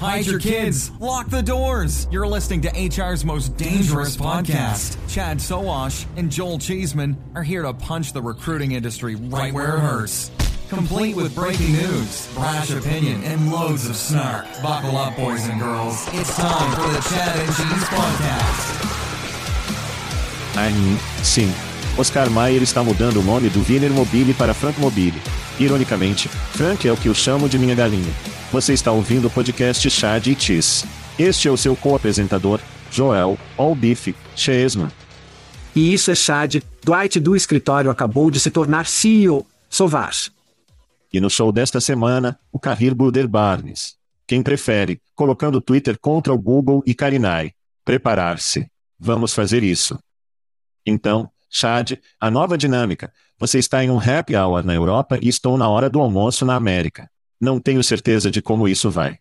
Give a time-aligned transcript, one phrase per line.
[0.00, 0.90] Hide your kids.
[1.00, 2.06] Lock the doors.
[2.10, 4.98] You're listening to HR's most dangerous podcast.
[5.08, 9.80] Chad Soash and Joel Cheeseman are here to punch the recruiting industry right where it
[9.80, 10.30] hurts.
[10.68, 14.44] Complete with breaking news, brash opinion, and loads of snark.
[14.62, 16.06] Buckle up, boys and girls.
[16.12, 18.82] It's time for the Chad and Cheese Podcast.
[20.56, 20.72] Ai,
[21.22, 21.50] sim.
[21.98, 25.22] Oscar Mayer está mudando o nome do Wiener Mobile para Frank Mobile.
[25.58, 28.35] Ironicamente, Frank é o que eu chamo de minha galinha.
[28.52, 30.86] Você está ouvindo o podcast Chad e Cheese.
[31.18, 32.60] Este é o seu co-apresentador,
[32.92, 34.88] Joel Olbiff Chesman.
[35.74, 40.30] E isso é Chad, Dwight do escritório acabou de se tornar CEO, Sovash.
[41.12, 43.96] E no show desta semana, o Carrir Buder Barnes.
[44.28, 47.50] Quem prefere, colocando Twitter contra o Google e Karinai.
[47.84, 48.70] Preparar-se.
[48.98, 49.98] Vamos fazer isso.
[50.86, 53.12] Então, Chad, a nova dinâmica.
[53.38, 56.54] Você está em um happy hour na Europa e estou na hora do almoço na
[56.54, 57.10] América.
[57.40, 59.18] Não tenho certeza de como isso vai.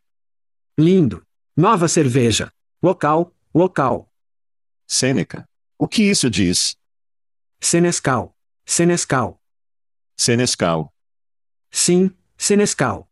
[0.78, 1.26] Lindo.
[1.56, 2.52] Nova cerveja.
[2.82, 4.12] Local, local.
[4.88, 5.48] Sêneca.
[5.78, 6.78] O que isso diz?
[7.60, 8.36] Senescal.
[8.66, 9.42] Senescal.
[10.18, 10.94] Senescal.
[11.72, 13.10] Sim, Senescal.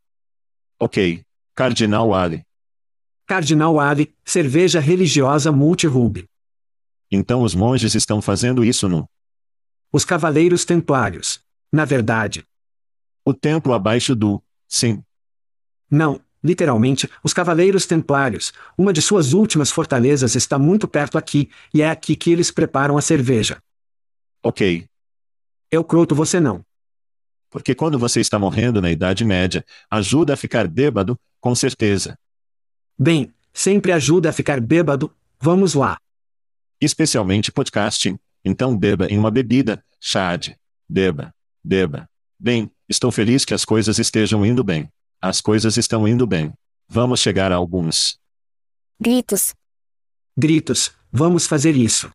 [0.80, 1.24] Ok.
[1.56, 2.46] Cardinal Ali.
[3.26, 6.28] Cardinal Ali, cerveja religiosa multirube.
[7.12, 9.08] Então os monges estão fazendo isso no
[9.92, 11.42] Os Cavaleiros Templários.
[11.72, 12.46] Na verdade.
[13.26, 14.44] o templo abaixo do.
[14.74, 15.04] Sim.
[15.88, 21.84] Não, literalmente, os Cavaleiros Templários, uma de suas últimas fortalezas está muito perto aqui, e
[21.84, 23.62] é aqui que eles preparam a cerveja.
[24.42, 24.88] Ok.
[25.70, 26.66] Eu croto você não.
[27.52, 32.18] Porque quando você está morrendo na Idade Média, ajuda a ficar bêbado, com certeza.
[32.98, 36.00] Bem, sempre ajuda a ficar bêbado, vamos lá.
[36.82, 38.18] Especialmente podcasting.
[38.44, 40.56] Então beba em uma bebida, Chad.
[40.90, 41.32] Beba.
[41.64, 42.10] Beba.
[42.40, 44.88] Bem, estou feliz que as coisas estejam indo bem.
[45.20, 46.54] As coisas estão indo bem.
[46.88, 48.20] Vamos chegar a alguns.
[49.00, 49.56] Gritos.
[50.38, 52.12] Gritos, vamos fazer isso.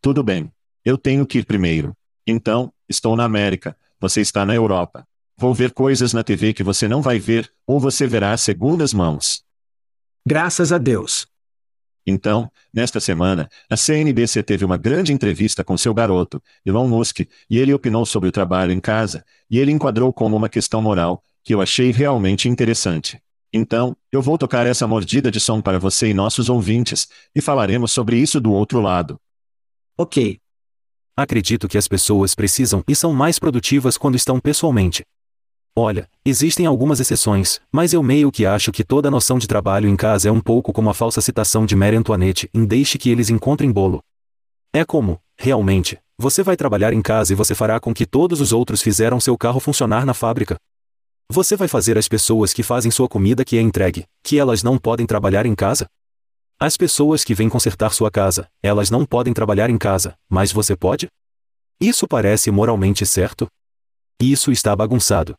[0.00, 0.50] Tudo bem.
[0.84, 1.92] Eu tenho que ir primeiro.
[2.26, 5.06] Então, estou na América, você está na Europa.
[5.36, 9.44] Vou ver coisas na TV que você não vai ver, ou você verá segundas mãos.
[10.26, 11.26] Graças a Deus.
[12.06, 17.58] Então, nesta semana, a CNBC teve uma grande entrevista com seu garoto, Elon Musk, e
[17.58, 21.54] ele opinou sobre o trabalho em casa, e ele enquadrou como uma questão moral, que
[21.54, 23.20] eu achei realmente interessante.
[23.52, 27.92] Então, eu vou tocar essa mordida de som para você e nossos ouvintes, e falaremos
[27.92, 29.20] sobre isso do outro lado.
[29.96, 30.40] Ok.
[31.14, 35.04] Acredito que as pessoas precisam e são mais produtivas quando estão pessoalmente.
[35.74, 39.88] Olha, existem algumas exceções, mas eu meio que acho que toda a noção de trabalho
[39.88, 43.08] em casa é um pouco como a falsa citação de Marie Antoinette em Deixe que
[43.08, 44.02] eles encontrem bolo.
[44.70, 48.52] É como, realmente, você vai trabalhar em casa e você fará com que todos os
[48.52, 50.56] outros fizeram seu carro funcionar na fábrica.
[51.30, 54.76] Você vai fazer as pessoas que fazem sua comida que é entregue, que elas não
[54.76, 55.86] podem trabalhar em casa?
[56.60, 60.76] As pessoas que vêm consertar sua casa, elas não podem trabalhar em casa, mas você
[60.76, 61.08] pode?
[61.80, 63.48] Isso parece moralmente certo?
[64.20, 65.34] Isso está bagunçado.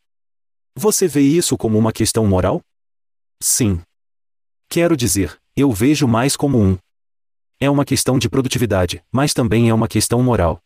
[0.75, 2.59] Você vê isso como uma questão moral?
[3.39, 3.79] Sim.
[4.67, 6.77] Quero dizer, eu vejo mais como um.
[7.59, 10.59] É uma questão de produtividade, mas também é uma questão moral.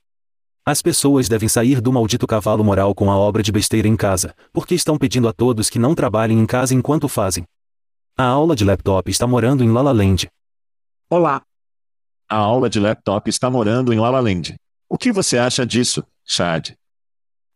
[0.66, 4.34] As pessoas devem sair do maldito cavalo moral com a obra de besteira em casa,
[4.54, 7.46] porque estão pedindo a todos que não trabalhem em casa enquanto fazem.
[8.18, 10.30] A aula de laptop está morando em Lala Land.
[11.10, 11.42] Olá.
[12.30, 14.56] A aula de laptop está morando em Lala Land.
[14.90, 16.72] O que você acha disso, Chad?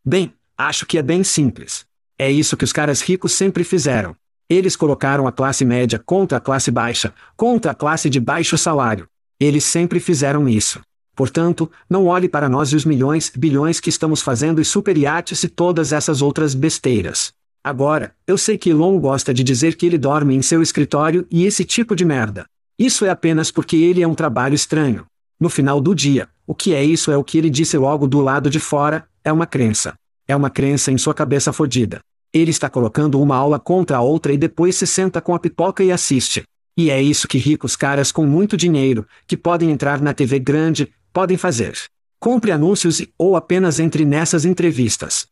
[0.04, 1.90] Bem, acho que é bem simples.
[2.22, 4.16] É isso que os caras ricos sempre fizeram.
[4.48, 9.08] Eles colocaram a classe média contra a classe baixa, contra a classe de baixo salário.
[9.40, 10.82] Eles sempre fizeram isso.
[11.16, 15.50] Portanto, não olhe para nós e os milhões, bilhões que estamos fazendo e superiates e
[15.50, 17.34] todas essas outras besteiras.
[17.64, 21.44] Agora, eu sei que Elon gosta de dizer que ele dorme em seu escritório e
[21.44, 22.46] esse tipo de merda.
[22.78, 25.08] Isso é apenas porque ele é um trabalho estranho.
[25.40, 28.22] No final do dia, o que é isso é o que ele disse logo do
[28.22, 29.96] lado de fora, é uma crença.
[30.28, 32.00] É uma crença em sua cabeça fodida.
[32.34, 35.84] Ele está colocando uma aula contra a outra e depois se senta com a pipoca
[35.84, 36.44] e assiste.
[36.78, 40.92] E é isso que ricos caras com muito dinheiro, que podem entrar na TV grande,
[41.12, 41.78] podem fazer.
[42.20, 45.28] Compre anúncios e, ou apenas entre nessas entrevistas.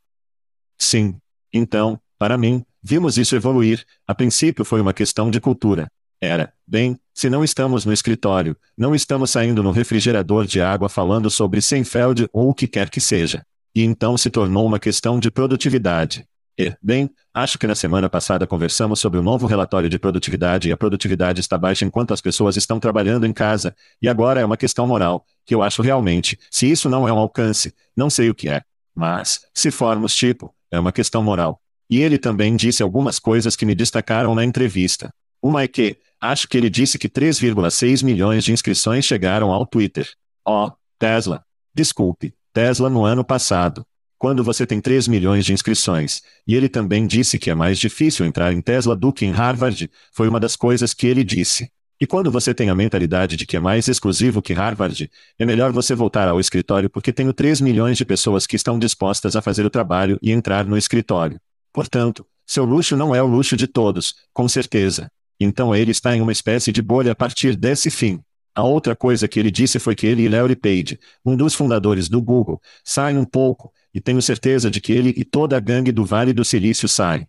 [0.78, 1.16] Sim.
[1.54, 3.86] Então, para mim, vimos isso evoluir.
[4.06, 5.88] A princípio foi uma questão de cultura.
[6.22, 11.30] Era, bem, se não estamos no escritório, não estamos saindo no refrigerador de água falando
[11.30, 13.42] sobre Seinfeld ou o que quer que seja.
[13.74, 16.25] E então se tornou uma questão de produtividade.
[16.60, 20.74] E, bem, acho que na semana passada conversamos sobre o novo relatório de produtividade e
[20.74, 24.58] a produtividade está baixa enquanto as pessoas estão trabalhando em casa, e agora é uma
[24.58, 28.36] questão moral, que eu acho realmente, se isso não é um alcance, não sei o
[28.36, 28.62] que é.
[28.94, 31.62] Mas, se formos tipo, é uma questão moral.
[31.90, 35.14] E ele também disse algumas coisas que me destacaram na entrevista.
[35.42, 40.10] Uma é que, acho que ele disse que 3,6 milhões de inscrições chegaram ao Twitter.
[40.46, 40.70] Oh,
[41.00, 41.42] Tesla.
[41.74, 43.86] Desculpe, Tesla no ano passado
[44.19, 46.21] quando você tem 3 milhões de inscrições.
[46.45, 49.89] E ele também disse que é mais difícil entrar em Tesla do que em Harvard,
[50.12, 51.71] foi uma das coisas que ele disse.
[52.01, 55.71] E quando você tem a mentalidade de que é mais exclusivo que Harvard, é melhor
[55.71, 59.66] você voltar ao escritório porque tenho 3 milhões de pessoas que estão dispostas a fazer
[59.66, 61.39] o trabalho e entrar no escritório.
[61.74, 65.10] Portanto, seu luxo não é o luxo de todos, com certeza.
[65.39, 68.22] Então ele está em uma espécie de bolha a partir desse fim.
[68.56, 72.10] A outra coisa que ele disse foi que ele e Larry Page, um dos fundadores
[72.10, 75.91] do Google, saem um pouco, e tenho certeza de que ele e toda a gangue
[75.91, 77.27] do Vale do Silício saem.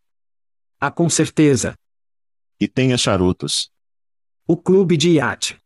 [0.79, 1.75] Ah, com certeza.
[2.61, 3.71] E tenha charutos.
[4.47, 5.59] O clube de iate.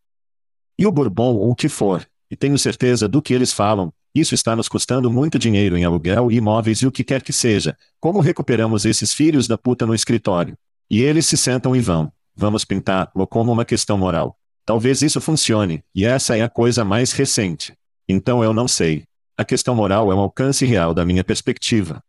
[0.79, 4.35] E o bourbon ou o que for, e tenho certeza do que eles falam, isso
[4.35, 7.77] está nos custando muito dinheiro em aluguel e imóveis e o que quer que seja.
[8.01, 10.57] Como recuperamos esses filhos da puta no escritório?
[10.89, 12.13] E eles se sentam e vão.
[12.37, 14.39] Vamos pintá-lo como uma questão moral.
[14.65, 17.75] Talvez isso funcione, e essa é a coisa mais recente.
[18.09, 19.05] Então eu não sei.
[19.37, 22.01] A questão moral é um alcance real da minha perspectiva.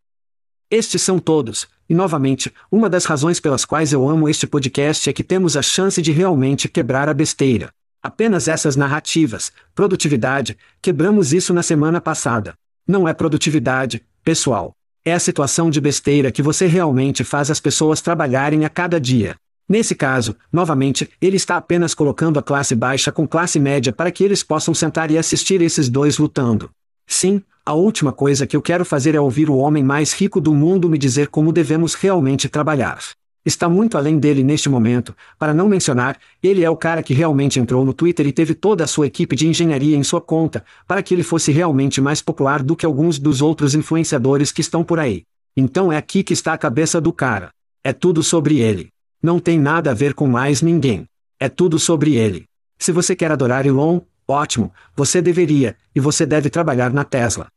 [0.70, 5.14] Estes são todos, e novamente, uma das razões pelas quais eu amo este podcast é
[5.14, 7.72] que temos a chance de realmente quebrar a besteira.
[8.02, 12.54] Apenas essas narrativas, produtividade, quebramos isso na semana passada.
[12.88, 14.76] Não é produtividade, pessoal.
[15.04, 19.36] É a situação de besteira que você realmente faz as pessoas trabalharem a cada dia.
[19.68, 24.24] Nesse caso, novamente, ele está apenas colocando a classe baixa com classe média para que
[24.24, 26.70] eles possam sentar e assistir esses dois lutando.
[27.08, 30.54] Sim, a última coisa que eu quero fazer é ouvir o homem mais rico do
[30.54, 33.00] mundo me dizer como devemos realmente trabalhar.
[33.46, 37.60] Está muito além dele neste momento, para não mencionar, ele é o cara que realmente
[37.60, 41.04] entrou no Twitter e teve toda a sua equipe de engenharia em sua conta, para
[41.04, 45.00] que ele fosse realmente mais popular do que alguns dos outros influenciadores que estão por
[45.00, 45.24] aí.
[45.56, 47.50] Então é aqui que está a cabeça do cara.
[47.84, 48.90] É tudo sobre ele.
[49.22, 51.06] Não tem nada a ver com mais ninguém.
[51.40, 52.46] É tudo sobre ele.
[52.80, 57.48] Se você quer adorar Elon, Ótimo, você deveria, e você deve trabalhar na Tesla.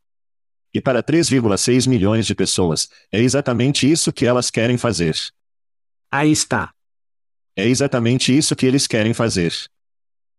[0.73, 5.17] E para 3,6 milhões de pessoas, é exatamente isso que elas querem fazer.
[6.11, 6.71] Aí está.
[7.57, 9.53] É exatamente isso que eles querem fazer.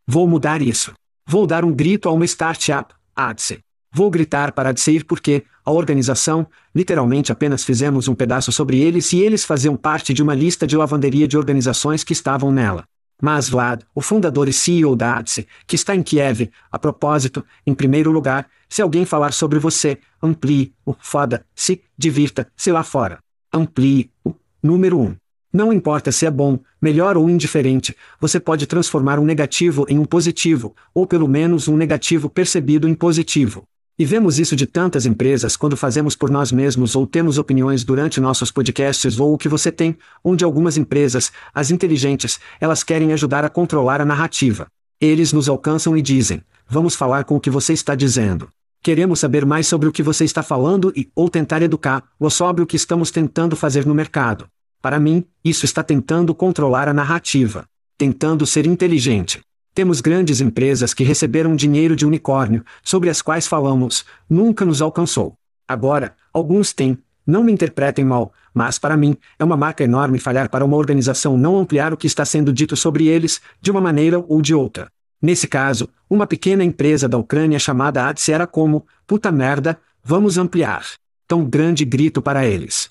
[0.08, 0.94] Vou mudar isso.
[1.28, 3.60] Vou dar um grito a uma startup, ADSE.
[3.92, 9.12] Vou gritar para ADSE ir porque, a organização, literalmente apenas fizemos um pedaço sobre eles
[9.14, 12.86] e eles faziam parte de uma lista de lavanderia de organizações que estavam nela.
[13.22, 17.74] Mas Vlad, o fundador e CEO da ATSE, que está em Kiev, a propósito, em
[17.74, 23.20] primeiro lugar, se alguém falar sobre você, amplie o foda-se, divirta-se lá fora.
[23.54, 24.34] Amplie o
[24.64, 25.04] número 1.
[25.04, 25.16] Um.
[25.52, 30.06] Não importa se é bom, melhor ou indiferente, você pode transformar um negativo em um
[30.06, 33.64] positivo, ou pelo menos um negativo percebido em positivo.
[34.00, 38.22] E vemos isso de tantas empresas quando fazemos por nós mesmos ou temos opiniões durante
[38.22, 43.44] nossos podcasts ou o que você tem, onde algumas empresas, as inteligentes, elas querem ajudar
[43.44, 44.68] a controlar a narrativa.
[45.02, 48.48] Eles nos alcançam e dizem: Vamos falar com o que você está dizendo.
[48.82, 52.64] Queremos saber mais sobre o que você está falando e, ou tentar educar, ou sobre
[52.64, 54.48] o que estamos tentando fazer no mercado.
[54.82, 57.66] Para mim, isso está tentando controlar a narrativa.
[57.98, 59.42] Tentando ser inteligente
[59.80, 65.36] Temos grandes empresas que receberam dinheiro de unicórnio, sobre as quais falamos, nunca nos alcançou.
[65.66, 70.50] Agora, alguns têm, não me interpretem mal, mas para mim, é uma marca enorme falhar
[70.50, 74.20] para uma organização não ampliar o que está sendo dito sobre eles, de uma maneira
[74.20, 74.92] ou de outra.
[75.22, 80.86] Nesse caso, uma pequena empresa da Ucrânia chamada ADS era como, puta merda, vamos ampliar.
[81.26, 82.90] Tão grande grito para eles.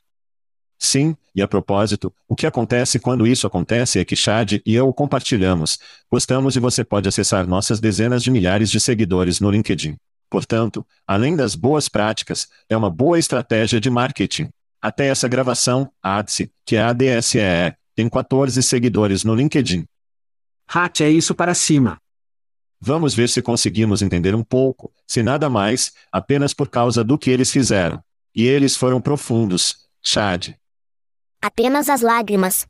[0.79, 4.93] Sim, e a propósito, o que acontece quando isso acontece é que Chad e eu
[4.93, 5.79] compartilhamos,
[6.11, 9.97] gostamos e você pode acessar nossas dezenas de milhares de seguidores no LinkedIn.
[10.29, 14.49] Portanto, além das boas práticas, é uma boa estratégia de marketing.
[14.83, 19.87] Até essa gravação, a ADSE, que é a ADSEE, tem 14 seguidores no LinkedIn.
[20.67, 21.99] Hat é isso para cima.
[22.81, 27.31] Vamos ver se conseguimos entender um pouco, se nada mais, apenas por causa do que
[27.31, 28.03] eles fizeram.
[28.35, 30.59] E eles foram profundos, Chad.
[31.41, 32.67] Apenas as lágrimas.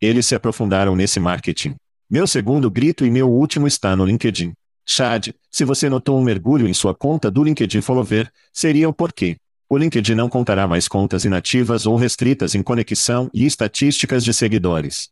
[0.00, 1.74] Eles se aprofundaram nesse marketing.
[2.08, 4.54] Meu segundo grito e meu último está no LinkedIn.
[4.84, 9.36] Chad, se você notou um mergulho em sua conta do LinkedIn Follower, seria o porquê.
[9.68, 15.10] O LinkedIn não contará mais contas inativas ou restritas em conexão e estatísticas de seguidores.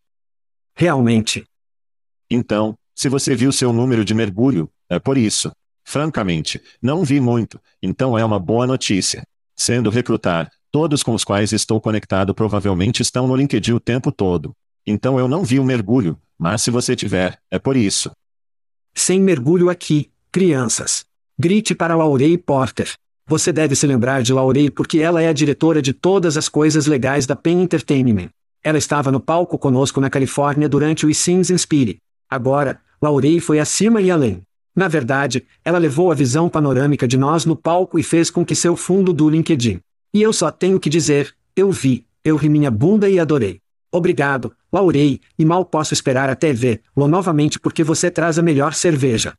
[0.74, 1.44] Realmente.
[2.30, 5.52] Então, se você viu seu número de mergulho, é por isso.
[5.84, 9.22] Francamente, não vi muito, então é uma boa notícia.
[9.56, 14.52] Sendo recrutar, todos com os quais estou conectado provavelmente estão no LinkedIn o tempo todo.
[14.86, 18.10] Então eu não vi o mergulho, mas se você tiver, é por isso.
[18.94, 21.04] Sem mergulho aqui, crianças.
[21.38, 22.92] Grite para Laurei Porter.
[23.26, 26.86] Você deve se lembrar de Laurei porque ela é a diretora de todas as coisas
[26.86, 28.28] legais da Pen Entertainment.
[28.62, 31.98] Ela estava no palco conosco na Califórnia durante o Sins Inspire.
[32.28, 34.42] Agora, Laurei foi acima e além.
[34.74, 38.54] Na verdade, ela levou a visão panorâmica de nós no palco e fez com que
[38.54, 39.80] seu fundo do LinkedIn.
[40.12, 43.60] E eu só tenho que dizer, eu vi, eu ri minha bunda e adorei.
[43.92, 49.34] Obrigado, Laurei, e mal posso esperar até vê-lo novamente porque você traz a melhor cerveja.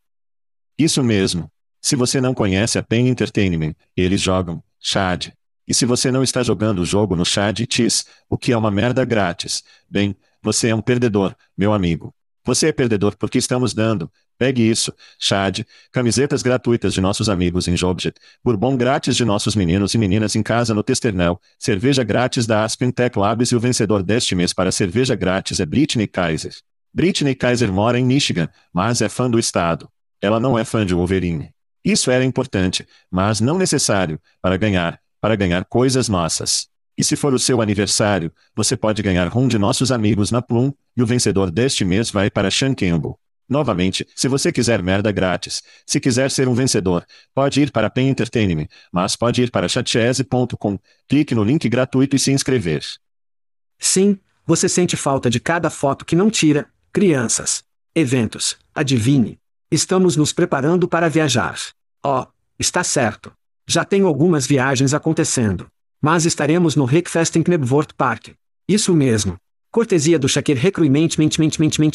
[0.77, 1.49] Isso mesmo.
[1.81, 5.29] Se você não conhece a Pen Entertainment, eles jogam Chad.
[5.67, 8.71] E se você não está jogando o jogo no Chad Cheese, o que é uma
[8.71, 12.13] merda grátis, bem, você é um perdedor, meu amigo.
[12.43, 15.59] Você é perdedor porque estamos dando, pegue isso, Chad,
[15.91, 20.41] camisetas gratuitas de nossos amigos em Jobjet, bourbon grátis de nossos meninos e meninas em
[20.41, 24.71] casa no Testernel, cerveja grátis da Aspen Tech Labs e o vencedor deste mês para
[24.71, 26.53] cerveja grátis é Britney Kaiser.
[26.91, 29.87] Britney Kaiser mora em Michigan, mas é fã do estado.
[30.19, 31.51] Ela não é fã de Wolverine.
[31.85, 36.70] Isso era importante, mas não necessário, para ganhar, para ganhar coisas nossas.
[37.01, 40.71] E se for o seu aniversário, você pode ganhar um de nossos amigos na Plum,
[40.95, 43.19] e o vencedor deste mês vai para Campbell.
[43.49, 47.03] Novamente, se você quiser merda grátis, se quiser ser um vencedor,
[47.33, 50.77] pode ir para Pen Entertainment, mas pode ir para chatchese.com,
[51.09, 52.83] clique no link gratuito e se inscrever.
[53.79, 57.63] Sim, você sente falta de cada foto que não tira, crianças.
[57.95, 59.39] Eventos, adivinhe.
[59.71, 61.57] Estamos nos preparando para viajar.
[62.05, 62.27] Oh,
[62.59, 63.33] está certo.
[63.67, 65.67] Já tenho algumas viagens acontecendo.
[66.01, 68.29] Mas estaremos no Rickfest em Knebworth Park.
[68.67, 69.37] Isso mesmo.
[69.71, 71.09] Cortesia do Shakir Recruitment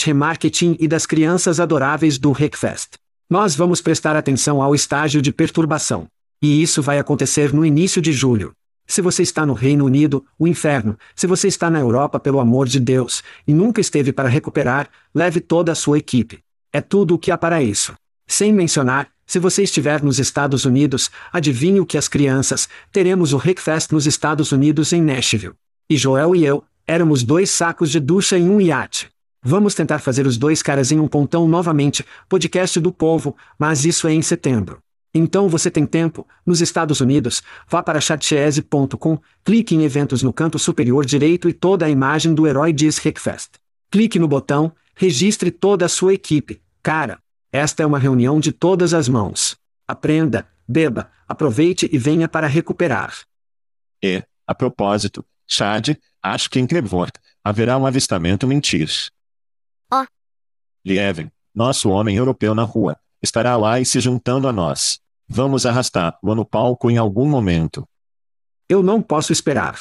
[0.04, 2.94] Remarketing e das crianças adoráveis do Rickfest.
[3.28, 6.06] Nós vamos prestar atenção ao estágio de perturbação.
[6.40, 8.52] E isso vai acontecer no início de julho.
[8.86, 12.68] Se você está no Reino Unido, o inferno, se você está na Europa pelo amor
[12.68, 16.38] de Deus, e nunca esteve para recuperar, leve toda a sua equipe.
[16.72, 17.94] É tudo o que há para isso.
[18.28, 23.37] Sem mencionar, se você estiver nos Estados Unidos, adivinhe o que as crianças, teremos o
[23.37, 25.54] Rickfest nos Estados Unidos em Nashville.
[25.90, 29.09] E Joel e eu, éramos dois sacos de ducha em um iate.
[29.42, 34.06] Vamos tentar fazer os dois caras em um pontão novamente, podcast do povo, mas isso
[34.06, 34.78] é em setembro.
[35.12, 40.59] Então você tem tempo, nos Estados Unidos, vá para chatchese.com, clique em eventos no canto
[40.59, 43.52] superior direito e toda a imagem do herói diz Rickfest.
[43.90, 47.18] Clique no botão, registre toda a sua equipe, cara.
[47.56, 49.56] Esta é uma reunião de todas as mãos.
[49.88, 53.20] Aprenda, beba, aproveite e venha para recuperar.
[54.04, 58.90] E, a propósito, Chad, acho que em Knebworth, haverá um avistamento mentir.
[59.90, 60.02] Ó.
[60.02, 60.06] Oh.
[60.84, 65.00] Lieven, nosso homem europeu na rua, estará lá e se juntando a nós.
[65.26, 67.88] Vamos arrastá-lo no palco em algum momento.
[68.68, 69.80] Eu não posso esperar.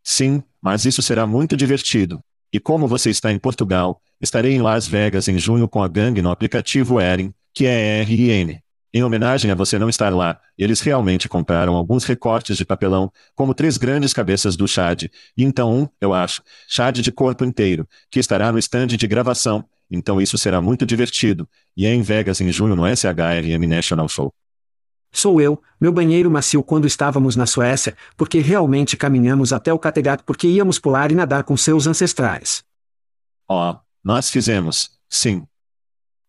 [0.00, 2.22] Sim, mas isso será muito divertido.
[2.52, 6.20] E como você está em Portugal, estarei em Las Vegas em junho com a gangue
[6.20, 8.58] no aplicativo Erin, que é RN.
[8.92, 13.54] Em homenagem a você não estar lá, eles realmente compraram alguns recortes de papelão, como
[13.54, 15.04] três grandes cabeças do Chad,
[15.36, 19.64] e então um, eu acho, Chad de corpo inteiro, que estará no stand de gravação,
[19.90, 24.32] então isso será muito divertido, e é em Vegas em junho no SHRM National Show.
[25.12, 30.22] Sou eu, meu banheiro macio quando estávamos na Suécia, porque realmente caminhamos até o Kattegat
[30.24, 32.64] porque íamos pular e nadar com seus ancestrais.
[33.48, 35.46] Ó, oh, nós fizemos, sim.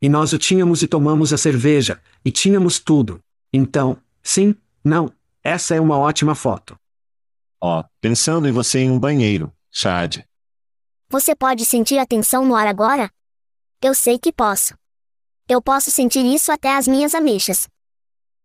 [0.02, 3.20] E nós o tínhamos e tomamos a cerveja, e tínhamos tudo.
[3.52, 5.12] Então, sim, não,
[5.44, 6.80] essa é uma ótima foto.
[7.62, 10.24] Ó, pensando em você em um banheiro, Chad.
[11.10, 13.12] Você pode sentir a tensão no ar agora?
[13.82, 14.74] Eu sei que posso.
[15.48, 17.68] Eu posso sentir isso até as minhas ameixas.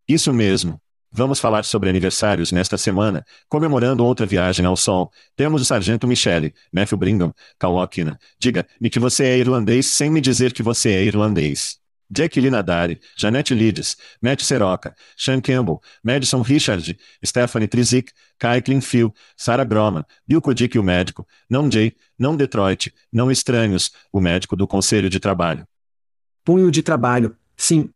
[0.08, 0.80] Isso mesmo.
[1.12, 5.10] Vamos falar sobre aniversários nesta semana, comemorando outra viagem ao sol.
[5.34, 8.16] Temos o Sargento Michele, Matthew Brigham, Kalokina.
[8.38, 11.80] Diga-me que você é irlandês sem me dizer que você é irlandês.
[12.08, 19.64] Jack Linadari, Janete Lides, Matt Seroca, Sean Campbell, Madison Richard, Stephanie Trizik, Kai Klinfield, Sarah
[19.64, 25.08] Groman, Bill Kodik o médico, não Jay, não Detroit, não Estranhos, o médico do Conselho
[25.08, 25.66] de Trabalho.
[26.44, 27.90] Punho de trabalho, sim.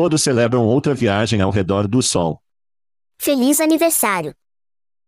[0.00, 2.40] Todos celebram outra viagem ao redor do Sol.
[3.18, 4.34] Feliz aniversário!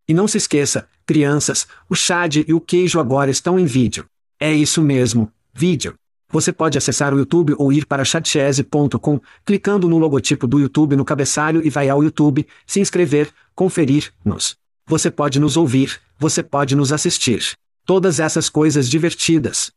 [0.07, 4.05] E não se esqueça, crianças, o Chad e o queijo agora estão em vídeo.
[4.39, 5.95] É isso mesmo, vídeo.
[6.29, 11.07] Você pode acessar o YouTube ou ir para chatchese.com, clicando no logotipo do YouTube no
[11.07, 14.59] cabeçalho e vai ao YouTube, se inscrever, conferir-nos.
[14.87, 17.55] Você pode nos ouvir, você pode nos assistir.
[17.87, 19.73] Todas essas coisas divertidas.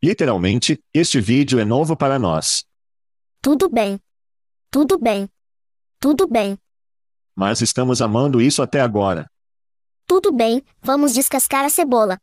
[0.00, 2.64] Literalmente, este vídeo é novo para nós.
[3.42, 3.98] Tudo bem.
[4.70, 5.26] Tudo bem.
[5.98, 6.58] Tudo bem.
[7.34, 9.26] Mas estamos amando isso até agora.
[10.06, 12.18] Tudo bem, vamos descascar a cebola.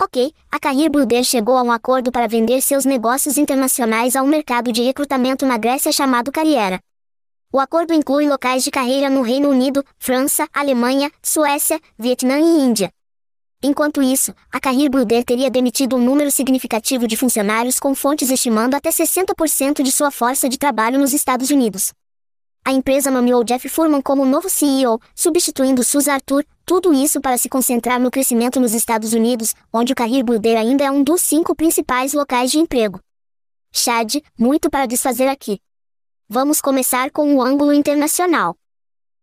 [0.00, 4.26] Ok, a Carrier Builder chegou a um acordo para vender seus negócios internacionais a um
[4.26, 6.80] mercado de recrutamento na Grécia chamado Carriera.
[7.52, 12.90] O acordo inclui locais de carreira no Reino Unido, França, Alemanha, Suécia, Vietnã e Índia.
[13.62, 18.74] Enquanto isso, a Carrier Builder teria demitido um número significativo de funcionários com fontes estimando
[18.74, 21.92] até 60% de sua força de trabalho nos Estados Unidos.
[22.64, 27.48] A empresa nomeou Jeff Furman como novo CEO, substituindo Sus Arthur, tudo isso para se
[27.48, 31.54] concentrar no crescimento nos Estados Unidos, onde o Career Builder ainda é um dos cinco
[31.54, 33.00] principais locais de emprego.
[33.72, 35.60] Chad, muito para desfazer aqui.
[36.28, 38.56] Vamos começar com o ângulo internacional.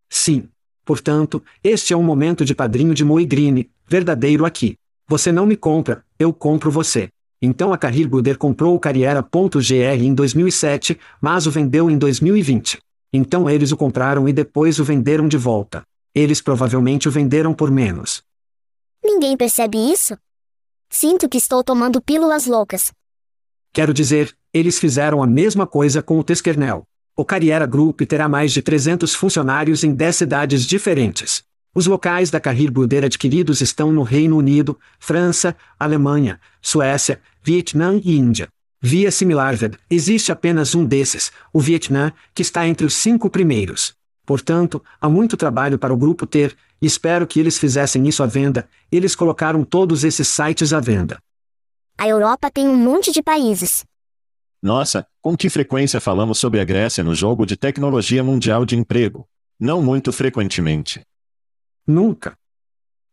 [0.10, 0.50] Sim.
[0.86, 4.76] Portanto, este é um momento de padrinho de Moe Green, verdadeiro aqui.
[5.08, 7.10] Você não me compra, eu compro você.
[7.40, 12.82] Então a Carrier Builder comprou o Carriera.gr em 2007, mas o vendeu em 2020.
[13.14, 15.84] Então eles o compraram e depois o venderam de volta.
[16.16, 18.24] Eles provavelmente o venderam por menos.
[19.04, 20.18] Ninguém percebe isso?
[20.90, 22.92] Sinto que estou tomando pílulas loucas.
[23.72, 26.84] Quero dizer, eles fizeram a mesma coisa com o Teskernel.
[27.16, 31.44] O Carriera Group terá mais de 300 funcionários em 10 cidades diferentes.
[31.76, 38.16] Os locais da Carrier Builder adquiridos estão no Reino Unido, França, Alemanha, Suécia, Vietnã e
[38.16, 38.48] Índia.
[38.80, 43.96] Via SimilarVed, existe apenas um desses, o Vietnã, que está entre os cinco primeiros.
[44.24, 48.28] Portanto, há muito trabalho para o grupo ter, e espero que eles fizessem isso à
[48.28, 51.18] venda, eles colocaram todos esses sites à venda.
[51.98, 53.84] A Europa tem um monte de países.
[54.62, 59.28] Nossa, com que frequência falamos sobre a Grécia no jogo de tecnologia mundial de emprego?
[59.60, 61.02] Não muito frequentemente.
[61.86, 62.38] Nunca.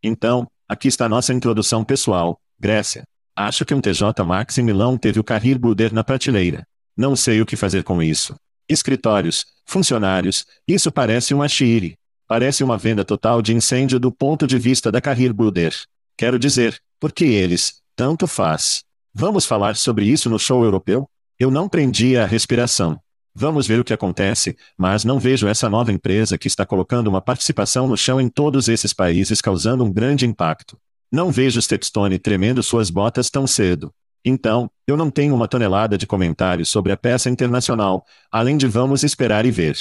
[0.03, 3.05] Então, aqui está nossa introdução pessoal, Grécia.
[3.35, 6.65] Acho que um TJ Max em Milão teve o Carrir Builder na prateleira.
[6.97, 8.35] Não sei o que fazer com isso.
[8.69, 11.97] Escritórios, funcionários, isso parece um achire.
[12.29, 15.75] Parece uma venda total de incêndio do ponto de vista da Carrir Builder.
[16.17, 18.85] Quero dizer, porque eles, tanto faz.
[19.13, 21.09] Vamos falar sobre isso no show europeu?
[21.39, 23.01] Eu não prendi a respiração.
[23.35, 27.21] Vamos ver o que acontece, mas não vejo essa nova empresa que está colocando uma
[27.21, 30.77] participação no chão em todos esses países causando um grande impacto.
[31.13, 33.93] Não vejo Stepstone tremendo suas botas tão cedo.
[34.25, 39.03] Então, eu não tenho uma tonelada de comentários sobre a peça internacional, além de vamos
[39.03, 39.77] esperar e ver.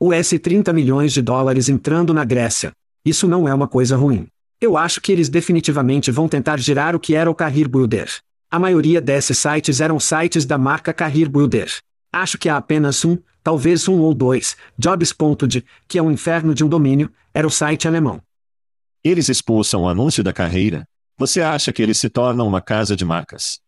[0.00, 2.72] US 30 milhões de dólares entrando na Grécia.
[3.04, 4.28] Isso não é uma coisa ruim.
[4.60, 8.10] Eu acho que eles definitivamente vão tentar girar o que era o Carrir Builder.
[8.50, 11.70] A maioria desses sites eram sites da marca Carrir Builder.
[12.12, 16.64] Acho que há apenas um, talvez um ou dois, Jobs.de, que é um inferno de
[16.64, 18.22] um domínio, era o site alemão.
[19.04, 20.86] Eles expulsam o anúncio da carreira.
[21.18, 23.60] Você acha que eles se tornam uma casa de marcas?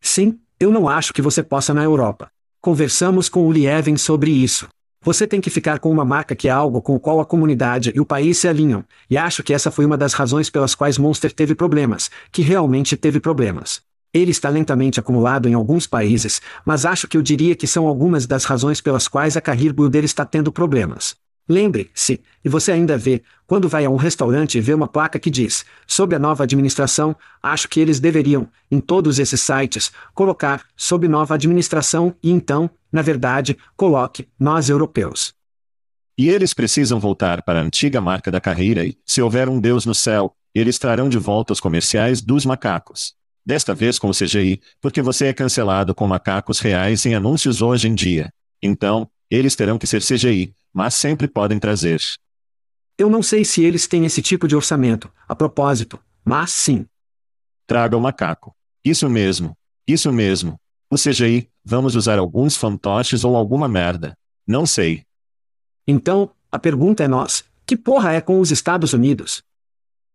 [0.00, 2.30] Sim, eu não acho que você possa na Europa.
[2.60, 4.68] Conversamos com o Lieven sobre isso.
[5.02, 7.92] Você tem que ficar com uma marca que é algo com o qual a comunidade
[7.94, 10.98] e o país se alinham, e acho que essa foi uma das razões pelas quais
[10.98, 13.82] Monster teve problemas, que realmente teve problemas.
[14.12, 18.26] Ele está lentamente acumulado em alguns países, mas acho que eu diria que são algumas
[18.26, 21.16] das razões pelas quais a Carrir Builder está tendo problemas.
[21.48, 25.30] Lembre-se, e você ainda vê, quando vai a um restaurante e vê uma placa que
[25.30, 31.06] diz, sob a nova administração, acho que eles deveriam, em todos esses sites, colocar, sob
[31.06, 35.34] nova administração, e então, na verdade, coloque, nós europeus.
[36.18, 39.86] E eles precisam voltar para a antiga marca da carreira e, se houver um Deus
[39.86, 43.14] no céu, eles trarão de volta os comerciais dos macacos.
[43.46, 47.86] Desta vez com o CGI, porque você é cancelado com macacos reais em anúncios hoje
[47.86, 48.28] em dia.
[48.60, 52.02] Então, eles terão que ser CGI, mas sempre podem trazer.
[52.98, 56.86] Eu não sei se eles têm esse tipo de orçamento, a propósito, mas sim.
[57.68, 58.52] Traga o macaco.
[58.84, 59.56] Isso mesmo.
[59.86, 60.58] Isso mesmo.
[60.90, 64.18] O CGI, vamos usar alguns fantoches ou alguma merda.
[64.44, 65.04] Não sei.
[65.86, 67.44] Então, a pergunta é nós.
[67.64, 69.44] Que porra é com os Estados Unidos?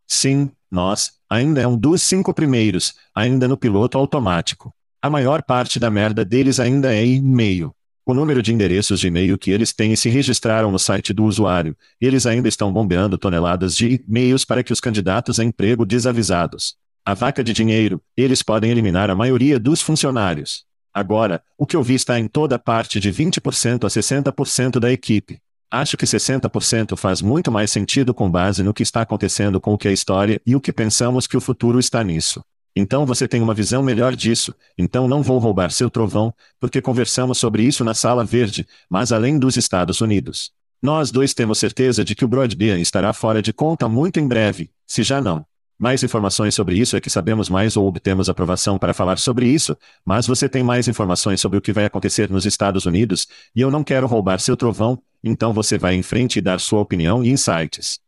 [0.05, 4.75] Sim, nós, ainda é um dos cinco primeiros, ainda no piloto automático.
[5.01, 7.73] A maior parte da merda deles ainda é e-mail.
[8.05, 11.23] O número de endereços de e-mail que eles têm e se registraram no site do
[11.23, 16.75] usuário, eles ainda estão bombeando toneladas de e-mails para que os candidatos a emprego desavisados.
[17.05, 20.65] A vaca de dinheiro, eles podem eliminar a maioria dos funcionários.
[20.93, 25.39] Agora, o que eu vi está em toda parte de 20% a 60% da equipe.
[25.73, 29.77] Acho que 60% faz muito mais sentido com base no que está acontecendo com o
[29.77, 32.43] que é história e o que pensamos que o futuro está nisso.
[32.75, 37.37] Então você tem uma visão melhor disso, então não vou roubar seu trovão, porque conversamos
[37.37, 40.51] sobre isso na sala verde, mas além dos Estados Unidos.
[40.81, 44.71] Nós dois temos certeza de que o Broadband estará fora de conta muito em breve,
[44.85, 45.45] se já não.
[45.79, 49.75] Mais informações sobre isso é que sabemos mais ou obtemos aprovação para falar sobre isso,
[50.05, 53.71] mas você tem mais informações sobre o que vai acontecer nos Estados Unidos, e eu
[53.71, 57.29] não quero roubar seu trovão, então você vai em frente e dar sua opinião e
[57.29, 57.99] insights.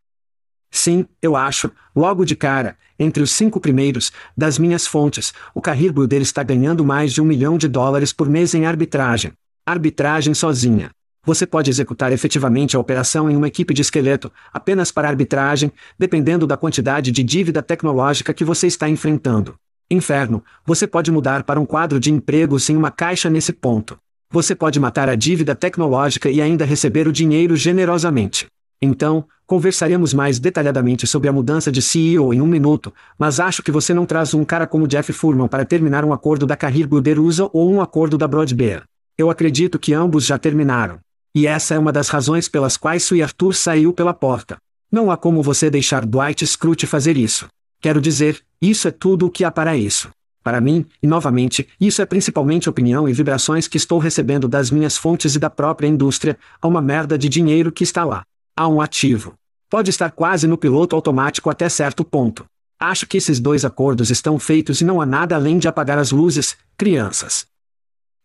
[0.71, 6.08] Sim, eu acho, logo de cara, entre os cinco primeiros, das minhas fontes, o Carril
[6.08, 9.34] dele está ganhando mais de um milhão de dólares por mês em arbitragem.
[9.65, 10.89] Arbitragem sozinha.
[11.26, 16.47] Você pode executar efetivamente a operação em uma equipe de esqueleto, apenas para arbitragem, dependendo
[16.47, 19.56] da quantidade de dívida tecnológica que você está enfrentando.
[19.89, 23.97] Inferno, você pode mudar para um quadro de emprego sem uma caixa nesse ponto.
[24.33, 28.47] Você pode matar a dívida tecnológica e ainda receber o dinheiro generosamente.
[28.81, 33.71] Então, conversaremos mais detalhadamente sobre a mudança de CEO em um minuto, mas acho que
[33.71, 37.47] você não traz um cara como Jeff Furman para terminar um acordo da Carrir Buderusa
[37.53, 38.85] ou um acordo da Broadbear.
[39.15, 40.97] Eu acredito que ambos já terminaram.
[41.35, 44.57] E essa é uma das razões pelas quais Sui Arthur saiu pela porta.
[44.91, 47.45] Não há como você deixar Dwight Schrute fazer isso.
[47.79, 50.09] Quero dizer, isso é tudo o que há para isso.
[50.43, 54.97] Para mim, e novamente, isso é principalmente opinião e vibrações que estou recebendo das minhas
[54.97, 58.23] fontes e da própria indústria, há uma merda de dinheiro que está lá.
[58.56, 59.36] Há um ativo.
[59.69, 62.45] Pode estar quase no piloto automático até certo ponto.
[62.77, 66.12] Acho que esses dois acordos estão feitos e não há nada além de apagar as
[66.12, 67.47] luzes, crianças.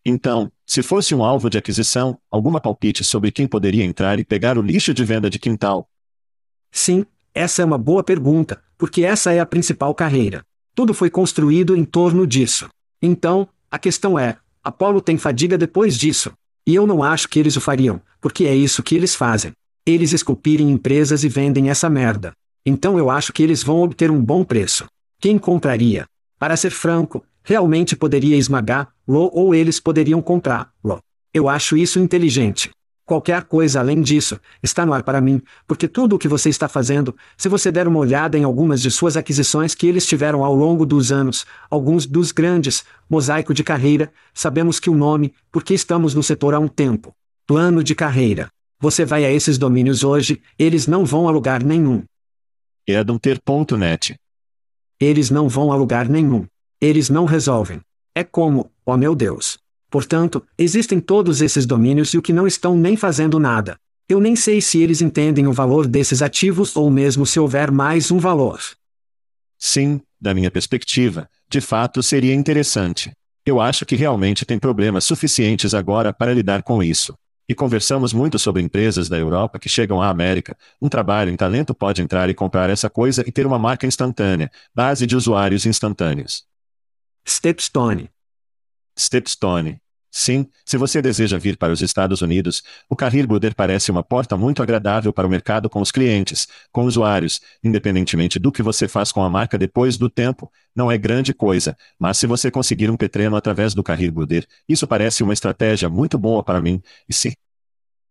[0.05, 4.57] Então, se fosse um alvo de aquisição, alguma palpite sobre quem poderia entrar e pegar
[4.57, 5.87] o lixo de venda de quintal?
[6.71, 10.43] Sim, essa é uma boa pergunta, porque essa é a principal carreira.
[10.79, 12.69] Tudo foi construído em torno disso.
[13.01, 16.31] Então, a questão é: Apolo tem fadiga depois disso.
[16.65, 19.51] E eu não acho que eles o fariam, porque é isso que eles fazem.
[19.85, 22.31] Eles esculpirem empresas e vendem essa merda.
[22.65, 24.85] Então eu acho que eles vão obter um bom preço.
[25.19, 26.05] Quem compraria?
[26.39, 31.01] Para ser franco, realmente poderia esmagar-lo ou eles poderiam comprá-lo.
[31.33, 32.69] Eu acho isso inteligente.
[33.09, 36.67] Qualquer coisa além disso, está no ar para mim, porque tudo o que você está
[36.67, 40.53] fazendo, se você der uma olhada em algumas de suas aquisições que eles tiveram ao
[40.53, 46.13] longo dos anos, alguns dos grandes, mosaico de carreira, sabemos que o nome, porque estamos
[46.13, 47.11] no setor há um tempo.
[47.47, 48.47] Plano de carreira.
[48.79, 52.03] Você vai a esses domínios hoje, eles não vão a lugar nenhum.
[52.85, 54.17] Edumter.net.
[54.99, 56.45] Eles não vão a lugar nenhum.
[56.79, 57.81] Eles não resolvem.
[58.13, 59.57] É como, ó oh meu Deus.
[59.89, 63.77] Portanto, existem todos esses domínios e o que não estão nem fazendo nada.
[64.07, 68.09] Eu nem sei se eles entendem o valor desses ativos ou mesmo se houver mais
[68.11, 68.59] um valor.
[69.57, 73.11] Sim, da minha perspectiva, de fato seria interessante.
[73.45, 77.13] Eu acho que realmente tem problemas suficientes agora para lidar com isso.
[77.47, 80.55] E conversamos muito sobre empresas da Europa que chegam à América.
[80.79, 84.51] Um trabalho em talento pode entrar e comprar essa coisa e ter uma marca instantânea,
[84.73, 86.43] base de usuários instantâneos.
[87.27, 88.09] Stepstone.
[88.99, 89.79] Stepstone.
[90.11, 94.35] Sim, se você deseja vir para os Estados Unidos, o Career Builder parece uma porta
[94.35, 99.11] muito agradável para o mercado com os clientes, com usuários, independentemente do que você faz
[99.11, 102.97] com a marca depois do tempo, não é grande coisa, mas se você conseguir um
[102.97, 107.33] petreno através do Career Builder, isso parece uma estratégia muito boa para mim, e se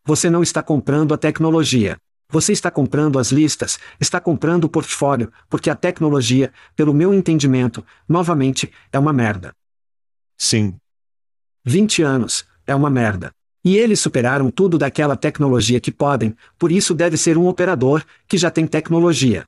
[0.06, 1.98] você não está comprando a tecnologia.
[2.30, 7.84] Você está comprando as listas, está comprando o portfólio, porque a tecnologia, pelo meu entendimento,
[8.06, 9.57] novamente, é uma merda.
[10.38, 10.76] Sim.
[11.64, 13.32] 20 anos, é uma merda.
[13.64, 18.38] E eles superaram tudo daquela tecnologia que podem, por isso deve ser um operador, que
[18.38, 19.44] já tem tecnologia.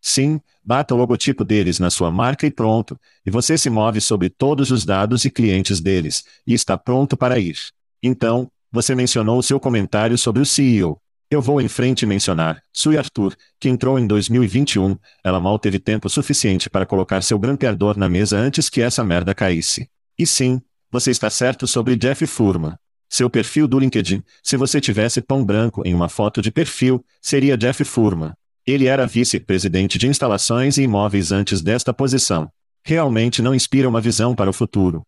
[0.00, 4.28] Sim, bata o logotipo deles na sua marca e pronto, e você se move sobre
[4.28, 7.56] todos os dados e clientes deles, e está pronto para ir.
[8.02, 10.98] Então, você mencionou o seu comentário sobre o CEO.
[11.30, 14.98] Eu vou em frente mencionar Sue Arthur, que entrou em 2021.
[15.24, 19.34] Ela mal teve tempo suficiente para colocar seu grampeador na mesa antes que essa merda
[19.34, 19.88] caísse.
[20.22, 22.76] E sim, você está certo sobre Jeff Furman.
[23.10, 27.56] Seu perfil do LinkedIn, se você tivesse pão branco em uma foto de perfil, seria
[27.56, 28.32] Jeff Furman.
[28.64, 32.48] Ele era vice-presidente de instalações e imóveis antes desta posição.
[32.84, 35.02] Realmente não inspira uma visão para o futuro.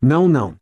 [0.00, 0.54] Não, não.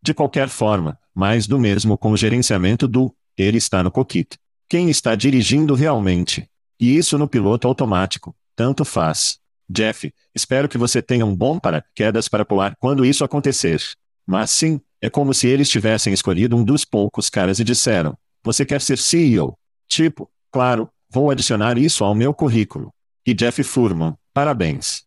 [0.00, 4.36] De qualquer forma, mais do mesmo com o gerenciamento do ele está no cockpit.
[4.68, 6.48] Quem está dirigindo realmente?
[6.78, 8.32] E isso no piloto automático.
[8.54, 9.40] Tanto faz.
[9.68, 13.80] Jeff, espero que você tenha um bom paraquedas para pular quando isso acontecer.
[14.26, 18.64] Mas sim, é como se eles tivessem escolhido um dos poucos caras e disseram: Você
[18.64, 19.56] quer ser CEO?
[19.88, 22.92] Tipo, claro, vou adicionar isso ao meu currículo.
[23.26, 25.04] E Jeff Furman, parabéns.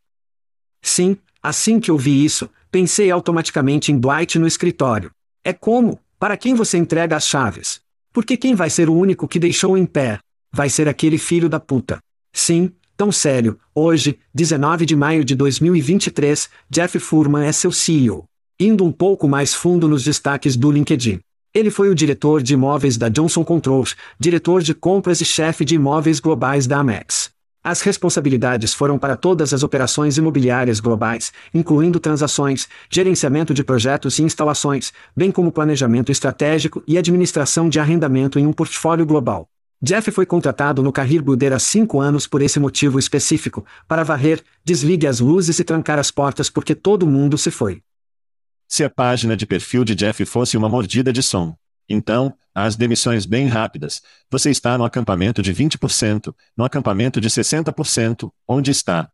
[0.82, 5.12] Sim, assim que ouvi isso, pensei automaticamente em Dwight no escritório.
[5.44, 7.82] É como, para quem você entrega as chaves?
[8.14, 10.20] Porque quem vai ser o único que deixou em pé?
[10.52, 12.00] Vai ser aquele filho da puta.
[12.32, 18.26] Sim, tão sério, hoje, 19 de maio de 2023, Jeff Furman é seu CEO.
[18.60, 21.20] Indo um pouco mais fundo nos destaques do LinkedIn.
[21.54, 25.76] Ele foi o diretor de imóveis da Johnson Controls, diretor de compras e chefe de
[25.76, 27.32] imóveis globais da Amex.
[27.64, 34.24] As responsabilidades foram para todas as operações imobiliárias globais, incluindo transações, gerenciamento de projetos e
[34.24, 39.48] instalações, bem como planejamento estratégico e administração de arrendamento em um portfólio global.
[39.82, 44.44] Jeff foi contratado no Carrir Builder há cinco anos por esse motivo específico, para varrer,
[44.64, 47.82] desligue as luzes e trancar as portas porque todo mundo se foi.
[48.68, 51.56] Se a página de perfil de Jeff fosse uma mordida de som,
[51.88, 54.02] então, as demissões bem rápidas.
[54.32, 59.10] Você está no acampamento de 20%, no acampamento de 60%, onde está?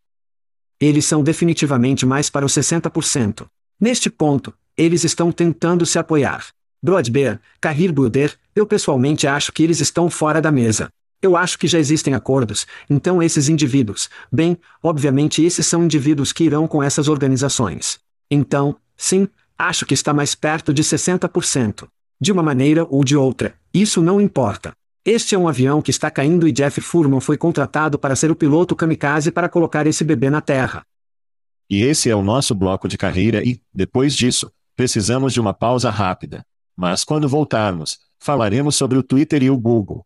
[0.80, 3.48] Eles são definitivamente mais para os 60%.
[3.80, 6.48] Neste ponto, eles estão tentando se apoiar.
[6.84, 10.90] Broadbear, Carrir Builder, eu pessoalmente acho que eles estão fora da mesa.
[11.22, 16.44] Eu acho que já existem acordos, então esses indivíduos, bem, obviamente esses são indivíduos que
[16.44, 18.00] irão com essas organizações.
[18.32, 21.88] Então, sim, acho que está mais perto de 60%.
[22.20, 24.74] De uma maneira ou de outra, isso não importa.
[25.06, 28.36] Este é um avião que está caindo e Jeff Furman foi contratado para ser o
[28.36, 30.84] piloto kamikaze para colocar esse bebê na Terra.
[31.70, 35.90] E esse é o nosso bloco de carreira e, depois disso, precisamos de uma pausa
[35.90, 36.44] rápida.
[36.76, 40.06] Mas quando voltarmos, falaremos sobre o Twitter e o Google.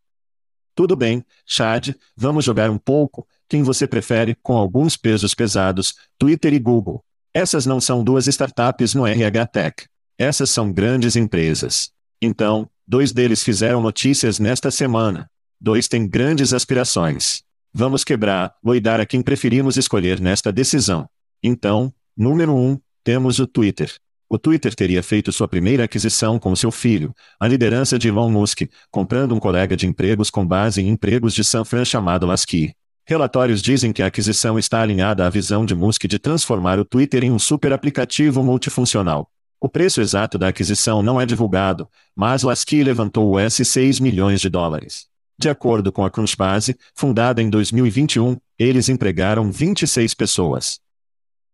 [0.75, 6.53] Tudo bem, Chad, vamos jogar um pouco, quem você prefere, com alguns pesos pesados, Twitter
[6.53, 7.03] e Google.
[7.33, 9.85] Essas não são duas startups no RH Tech.
[10.17, 11.91] Essas são grandes empresas.
[12.21, 15.29] Então, dois deles fizeram notícias nesta semana.
[15.59, 17.43] Dois têm grandes aspirações.
[17.73, 21.09] Vamos quebrar ou dar a quem preferimos escolher nesta decisão.
[21.43, 23.93] Então, número 1, um, temos o Twitter.
[24.35, 28.63] O Twitter teria feito sua primeira aquisição com seu filho, a liderança de Elon Musk,
[28.91, 32.75] comprando um colega de empregos com base em empregos de San Fran chamado Lasky.
[33.07, 37.23] Relatórios dizem que a aquisição está alinhada à visão de Musk de transformar o Twitter
[37.23, 39.31] em um super aplicativo multifuncional.
[39.57, 44.41] O preço exato da aquisição não é divulgado, mas Lasky levantou o S 6 milhões
[44.41, 45.05] de dólares.
[45.39, 50.81] De acordo com a Crunchbase, fundada em 2021, eles empregaram 26 pessoas.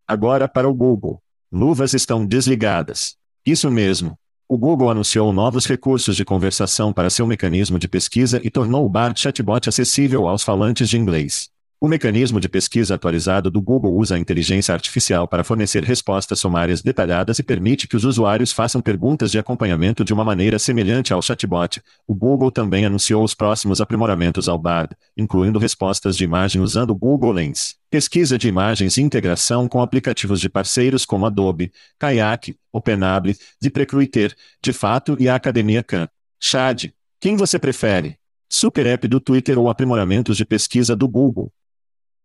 [0.08, 1.22] Agora para o Google.
[1.54, 3.18] Luvas estão desligadas.
[3.46, 4.18] Isso mesmo.
[4.48, 8.90] O Google anunciou novos recursos de conversação para seu mecanismo de pesquisa e tornou o
[8.90, 11.51] Bard Chatbot acessível aos falantes de inglês.
[11.84, 16.84] O mecanismo de pesquisa atualizado do Google usa a inteligência artificial para fornecer respostas sumárias
[16.84, 21.24] detalhadas e permite que os usuários façam perguntas de acompanhamento de uma maneira semelhante ao
[21.24, 21.82] chatbot.
[22.08, 26.96] O Google também anunciou os próximos aprimoramentos ao Bard, incluindo respostas de imagem usando o
[26.96, 33.36] Google Lens, pesquisa de imagens e integração com aplicativos de parceiros como Adobe, Kayak, OpenAble,
[33.60, 36.08] ZipRecruiter, De Fato e a Academia Khan.
[36.40, 38.18] Chad, quem você prefere?
[38.48, 41.52] Super App do Twitter ou aprimoramentos de pesquisa do Google?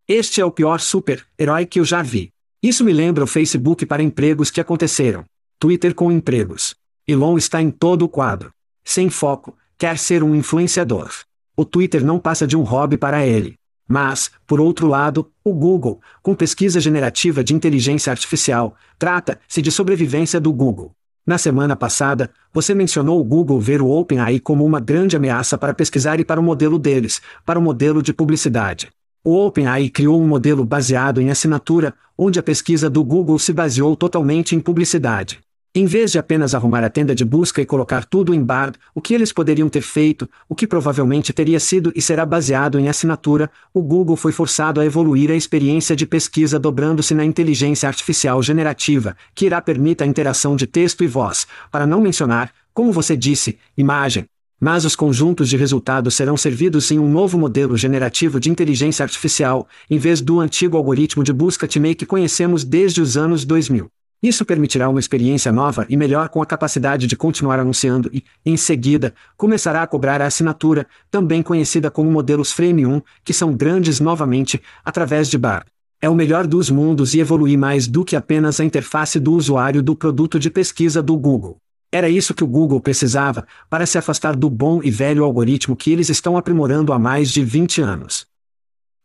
[0.09, 2.29] Este é o pior super-herói que eu já vi.
[2.63, 5.25] Isso me lembra o Facebook para empregos que aconteceram.
[5.59, 6.75] Twitter com empregos.
[7.05, 8.49] Elon está em todo o quadro.
[8.85, 11.11] Sem foco, quer ser um influenciador.
[11.57, 13.55] O Twitter não passa de um hobby para ele.
[13.85, 20.39] Mas, por outro lado, o Google, com pesquisa generativa de inteligência artificial, trata-se de sobrevivência
[20.39, 20.93] do Google.
[21.25, 25.73] Na semana passada, você mencionou o Google ver o OpenAI como uma grande ameaça para
[25.73, 28.87] pesquisar e para o modelo deles, para o modelo de publicidade.
[29.23, 33.95] O OpenAI criou um modelo baseado em assinatura, onde a pesquisa do Google se baseou
[33.95, 35.39] totalmente em publicidade.
[35.75, 39.01] Em vez de apenas arrumar a tenda de busca e colocar tudo em Bard, o
[39.01, 43.51] que eles poderiam ter feito, o que provavelmente teria sido e será baseado em assinatura,
[43.71, 49.15] o Google foi forçado a evoluir a experiência de pesquisa dobrando-se na inteligência artificial generativa,
[49.35, 53.59] que irá permitir a interação de texto e voz, para não mencionar, como você disse,
[53.77, 54.25] imagem.
[54.59, 59.67] Mas os conjuntos de resultados serão servidos em um novo modelo generativo de inteligência artificial,
[59.87, 63.87] em vez do antigo algoritmo de busca TME que conhecemos desde os anos 2000.
[64.21, 68.57] Isso permitirá uma experiência nova e melhor com a capacidade de continuar anunciando e, em
[68.57, 73.99] seguida, começará a cobrar a assinatura, também conhecida como modelos Frame 1, que são grandes
[73.99, 75.67] novamente, através de BAR.
[76.01, 79.83] É o melhor dos mundos e evoluir mais do que apenas a interface do usuário
[79.83, 81.59] do produto de pesquisa do Google.
[81.91, 85.91] Era isso que o Google precisava para se afastar do bom e velho algoritmo que
[85.91, 88.27] eles estão aprimorando há mais de 20 anos.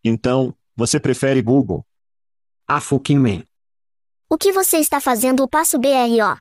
[0.05, 1.87] Então, você prefere Google?
[2.67, 3.45] A fucking man.
[4.29, 6.39] O que você está fazendo o passo BRO?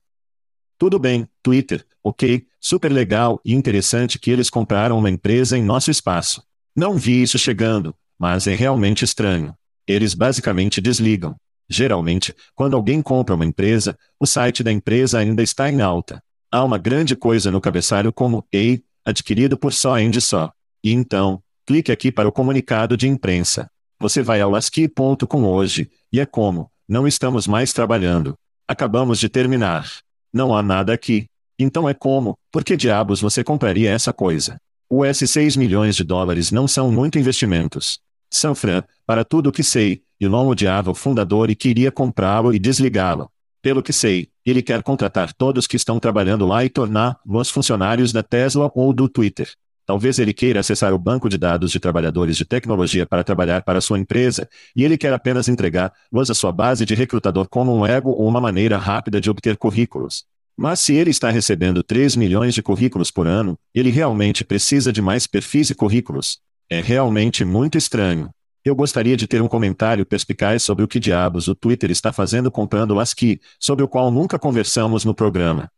[0.80, 5.92] Tudo bem, Twitter, ok, super legal e interessante que eles compraram uma empresa em nosso
[5.92, 6.44] espaço.
[6.76, 9.54] Não vi isso chegando, mas é realmente estranho.
[9.86, 11.36] Eles basicamente desligam.
[11.70, 16.24] Geralmente, quando alguém compra uma empresa, o site da empresa ainda está em alta.
[16.54, 20.52] Há uma grande coisa no cabeçalho como Ei, adquirido por só end só.
[20.84, 23.72] E então, clique aqui para o comunicado de imprensa.
[23.98, 28.36] Você vai ao ASCII.com hoje, e é como, não estamos mais trabalhando.
[28.68, 29.90] Acabamos de terminar.
[30.34, 31.26] Não há nada aqui.
[31.58, 34.58] Então é como, por que diabos você compraria essa coisa?
[34.90, 38.00] Os 6 milhões de dólares não são muito investimentos.
[38.30, 43.32] Sanfran, para tudo o que sei, Elon odiava o fundador e queria comprá-lo e desligá-lo.
[43.62, 48.24] Pelo que sei, ele quer contratar todos que estão trabalhando lá e torná-los funcionários da
[48.24, 49.50] Tesla ou do Twitter.
[49.86, 53.82] Talvez ele queira acessar o banco de dados de trabalhadores de tecnologia para trabalhar para
[53.82, 58.12] sua empresa, e ele quer apenas entregar-los a sua base de recrutador como um ego
[58.12, 60.24] ou uma maneira rápida de obter currículos.
[60.56, 65.02] Mas se ele está recebendo 3 milhões de currículos por ano, ele realmente precisa de
[65.02, 66.40] mais perfis e currículos.
[66.70, 68.30] É realmente muito estranho.
[68.64, 72.52] Eu gostaria de ter um comentário perspicaz sobre o que diabos o Twitter está fazendo
[72.52, 75.72] comprando o ASCII, sobre o qual nunca conversamos no programa.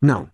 [0.00, 0.30] Não.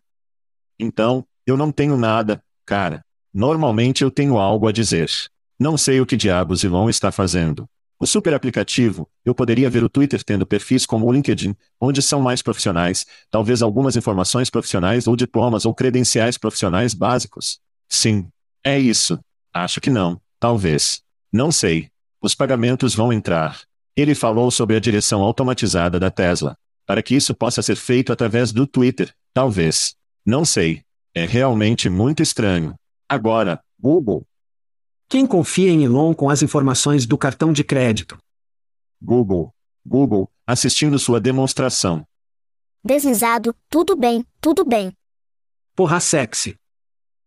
[0.79, 3.03] Então, eu não tenho nada, cara.
[3.33, 5.11] Normalmente eu tenho algo a dizer.
[5.59, 7.67] Não sei o que diabos Elon está fazendo.
[7.99, 12.21] O super aplicativo, eu poderia ver o Twitter tendo perfis como o LinkedIn, onde são
[12.21, 17.61] mais profissionais, talvez algumas informações profissionais ou diplomas ou credenciais profissionais básicos.
[17.89, 18.29] Sim.
[18.65, 19.19] É isso.
[19.53, 21.03] Acho que não, talvez.
[21.33, 21.89] Não sei.
[22.21, 23.61] Os pagamentos vão entrar.
[23.97, 26.57] Ele falou sobre a direção automatizada da Tesla.
[26.87, 29.95] Para que isso possa ser feito através do Twitter, talvez.
[30.27, 30.83] Não sei.
[31.15, 32.75] É realmente muito estranho.
[33.09, 34.27] Agora, Google.
[35.09, 38.19] Quem confia em Elon com as informações do cartão de crédito?
[39.01, 39.53] Google.
[39.85, 42.05] Google, assistindo sua demonstração.
[42.85, 44.93] Deslizado, tudo bem, tudo bem.
[45.75, 46.57] Porra sexy.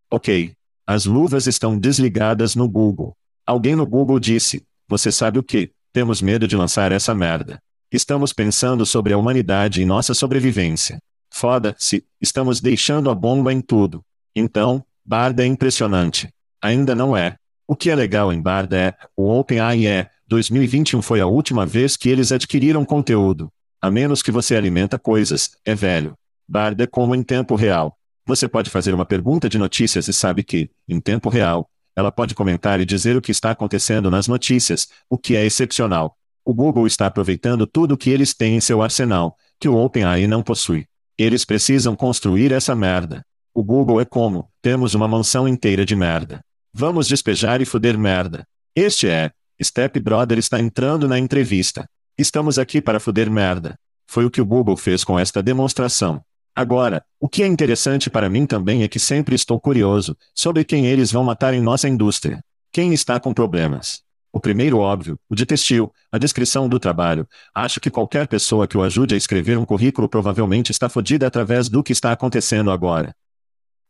[0.09, 0.53] Ok.
[0.85, 3.15] As luvas estão desligadas no Google.
[3.45, 5.71] Alguém no Google disse: Você sabe o que?
[5.91, 7.59] Temos medo de lançar essa merda.
[7.91, 10.99] Estamos pensando sobre a humanidade e nossa sobrevivência.
[11.29, 14.01] Foda-se, estamos deixando a bomba em tudo.
[14.35, 16.29] Então, Barda é impressionante.
[16.61, 17.35] Ainda não é.
[17.67, 21.97] O que é legal em Barda é, o OpenAI é, 2021 foi a última vez
[21.97, 23.51] que eles adquiriram conteúdo.
[23.81, 26.13] A menos que você alimenta coisas, é velho.
[26.47, 27.97] Barda é como em tempo real.
[28.25, 32.33] Você pode fazer uma pergunta de notícias e sabe que, em tempo real, ela pode
[32.33, 36.17] comentar e dizer o que está acontecendo nas notícias, o que é excepcional.
[36.45, 40.27] O Google está aproveitando tudo o que eles têm em seu arsenal, que o OpenAI
[40.27, 40.87] não possui.
[41.17, 43.23] Eles precisam construir essa merda.
[43.53, 46.41] O Google é como: temos uma mansão inteira de merda.
[46.73, 48.45] Vamos despejar e foder merda.
[48.75, 49.31] Este é.
[49.61, 51.87] Step Brother está entrando na entrevista.
[52.17, 53.77] Estamos aqui para foder merda.
[54.07, 56.21] Foi o que o Google fez com esta demonstração.
[56.55, 60.85] Agora, o que é interessante para mim também é que sempre estou curioso sobre quem
[60.85, 62.43] eles vão matar em nossa indústria.
[62.71, 64.03] Quem está com problemas?
[64.31, 67.27] O primeiro óbvio, o de textil, a descrição do trabalho.
[67.53, 71.69] Acho que qualquer pessoa que o ajude a escrever um currículo provavelmente está fodida através
[71.69, 73.15] do que está acontecendo agora.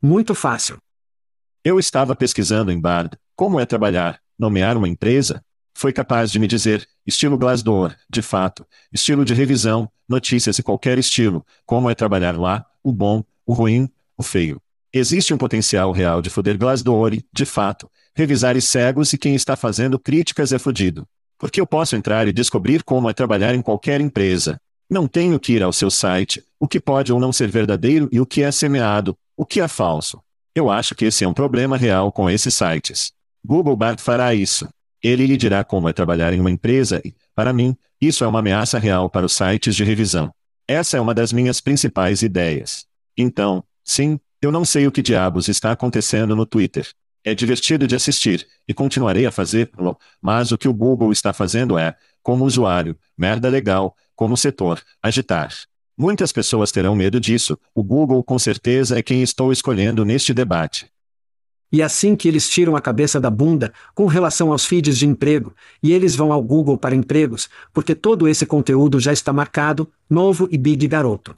[0.01, 0.77] Muito fácil.
[1.63, 5.41] Eu estava pesquisando em Bard, como é trabalhar, nomear uma empresa,
[5.73, 10.97] foi capaz de me dizer, estilo Glassdoor, de fato, estilo de revisão, notícias e qualquer
[10.97, 14.61] estilo, como é trabalhar lá, o bom, o ruim, o feio.
[14.91, 19.33] Existe um potencial real de foder Glassdoor e, de fato, revisar e cegos e quem
[19.33, 21.07] está fazendo críticas é fodido.
[21.37, 24.61] Porque eu posso entrar e descobrir como é trabalhar em qualquer empresa.
[24.89, 28.21] Não tenho que ir ao seu site, o que pode ou não ser verdadeiro e
[28.21, 30.21] o que é semeado, o que é falso.
[30.53, 33.11] Eu acho que esse é um problema real com esses sites.
[33.43, 34.69] Google Bard fará isso.
[35.03, 38.39] Ele lhe dirá como é trabalhar em uma empresa e, para mim, isso é uma
[38.39, 40.33] ameaça real para os sites de revisão.
[40.67, 42.85] Essa é uma das minhas principais ideias.
[43.17, 46.87] Então, sim, eu não sei o que diabos está acontecendo no Twitter.
[47.23, 51.77] É divertido de assistir, e continuarei a fazê-lo, mas o que o Google está fazendo
[51.77, 55.53] é, como usuário, merda legal, como setor, agitar.
[55.97, 60.87] Muitas pessoas terão medo disso, o Google com certeza é quem estou escolhendo neste debate.
[61.73, 65.55] E assim que eles tiram a cabeça da bunda, com relação aos feeds de emprego,
[65.81, 70.47] e eles vão ao Google para empregos, porque todo esse conteúdo já está marcado, novo
[70.51, 71.35] e big garoto.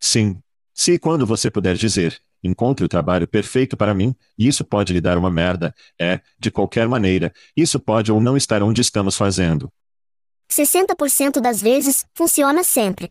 [0.00, 0.38] Sim.
[0.72, 5.02] Se quando você puder dizer, encontre o trabalho perfeito para mim, e isso pode lhe
[5.02, 9.70] dar uma merda, é, de qualquer maneira, isso pode ou não estar onde estamos fazendo.
[10.50, 13.10] 60% das vezes, funciona sempre.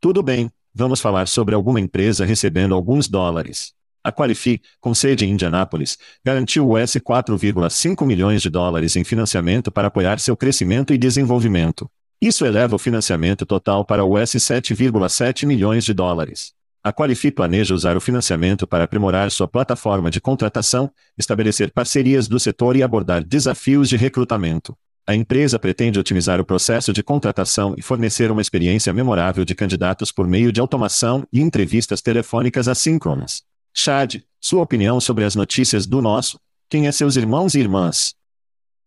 [0.00, 3.72] Tudo bem, vamos falar sobre alguma empresa recebendo alguns dólares.
[4.04, 9.88] A Qualify, com sede em Indianápolis, garantiu US 4,5 milhões de dólares em financiamento para
[9.88, 11.88] apoiar seu crescimento e desenvolvimento.
[12.20, 16.52] Isso eleva o financiamento total para US 7,7 milhões de dólares.
[16.84, 22.40] A Qualify planeja usar o financiamento para aprimorar sua plataforma de contratação, estabelecer parcerias do
[22.40, 24.76] setor e abordar desafios de recrutamento.
[25.06, 30.10] A empresa pretende otimizar o processo de contratação e fornecer uma experiência memorável de candidatos
[30.10, 33.42] por meio de automação e entrevistas telefônicas assíncronas.
[33.74, 36.38] Chad, sua opinião sobre as notícias do nosso?
[36.68, 38.14] Quem é seus irmãos e irmãs?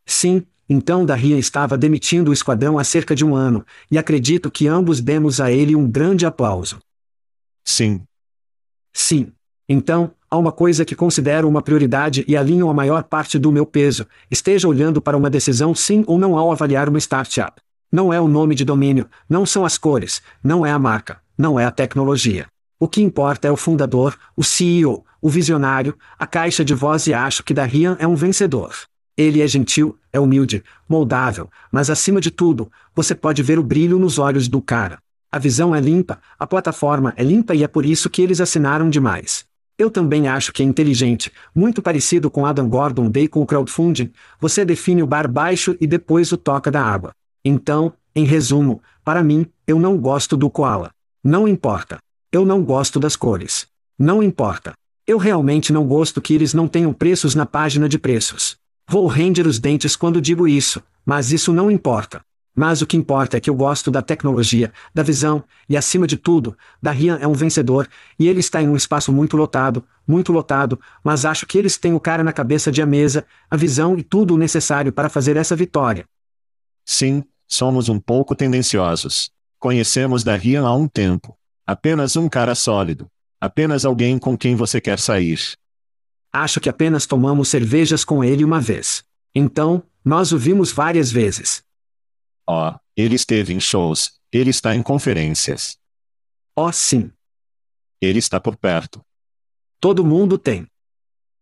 [0.06, 4.68] Sim, então Darria estava demitindo o esquadrão há cerca de um ano, e acredito que
[4.68, 6.80] ambos demos a ele um grande aplauso.
[7.64, 8.02] Sim.
[8.94, 9.32] Sim.
[9.68, 13.66] Então, há uma coisa que considero uma prioridade e alinho a maior parte do meu
[13.66, 17.60] peso, esteja olhando para uma decisão sim ou não ao avaliar uma startup.
[17.92, 21.60] Não é o nome de domínio, não são as cores, não é a marca, não
[21.60, 22.48] é a tecnologia.
[22.78, 27.14] O que importa é o fundador, o CEO, o visionário, a caixa de voz e
[27.14, 28.76] acho que Darian é um vencedor.
[29.18, 33.98] Ele é gentil, é humilde, moldável, mas acima de tudo, você pode ver o brilho
[33.98, 34.98] nos olhos do cara.
[35.32, 38.90] A visão é limpa, a plataforma é limpa e é por isso que eles assinaram
[38.90, 39.46] demais.
[39.78, 44.12] Eu também acho que é inteligente, muito parecido com Adam Gordon Day com o crowdfunding,
[44.40, 47.12] você define o bar baixo e depois o toca da água.
[47.44, 50.92] Então, em resumo, para mim, eu não gosto do koala.
[51.24, 51.98] Não importa.
[52.32, 53.68] Eu não gosto das cores.
[53.98, 54.74] Não importa.
[55.08, 58.58] Eu realmente não gosto que eles não tenham preços na página de preços.
[58.90, 62.22] Vou render os dentes quando digo isso, mas isso não importa.
[62.56, 66.16] Mas o que importa é que eu gosto da tecnologia, da visão, e acima de
[66.16, 70.32] tudo, da Rian é um vencedor, e ele está em um espaço muito lotado, muito
[70.32, 73.98] lotado, mas acho que eles têm o cara na cabeça de a mesa, a visão
[73.98, 76.06] e tudo o necessário para fazer essa vitória.
[76.86, 79.30] Sim, somos um pouco tendenciosos.
[79.60, 81.36] Conhecemos da Rian há um tempo.
[81.66, 83.10] Apenas um cara sólido.
[83.42, 85.40] Apenas alguém com quem você quer sair.
[86.32, 89.04] Acho que apenas tomamos cervejas com ele uma vez.
[89.34, 91.64] Então, nós o vimos várias vezes.
[92.48, 95.78] Oh, ele esteve em shows, ele está em conferências.
[96.56, 97.12] Oh, sim.
[98.00, 99.04] Ele está por perto.
[99.80, 100.68] Todo mundo tem.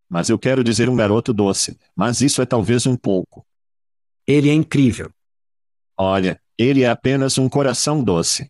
[0.08, 3.46] Mas eu quero dizer um garoto doce, mas isso é talvez um pouco.
[4.26, 5.12] Ele é incrível.
[5.98, 8.50] Olha, ele é apenas um coração doce.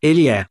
[0.00, 0.46] Ele é.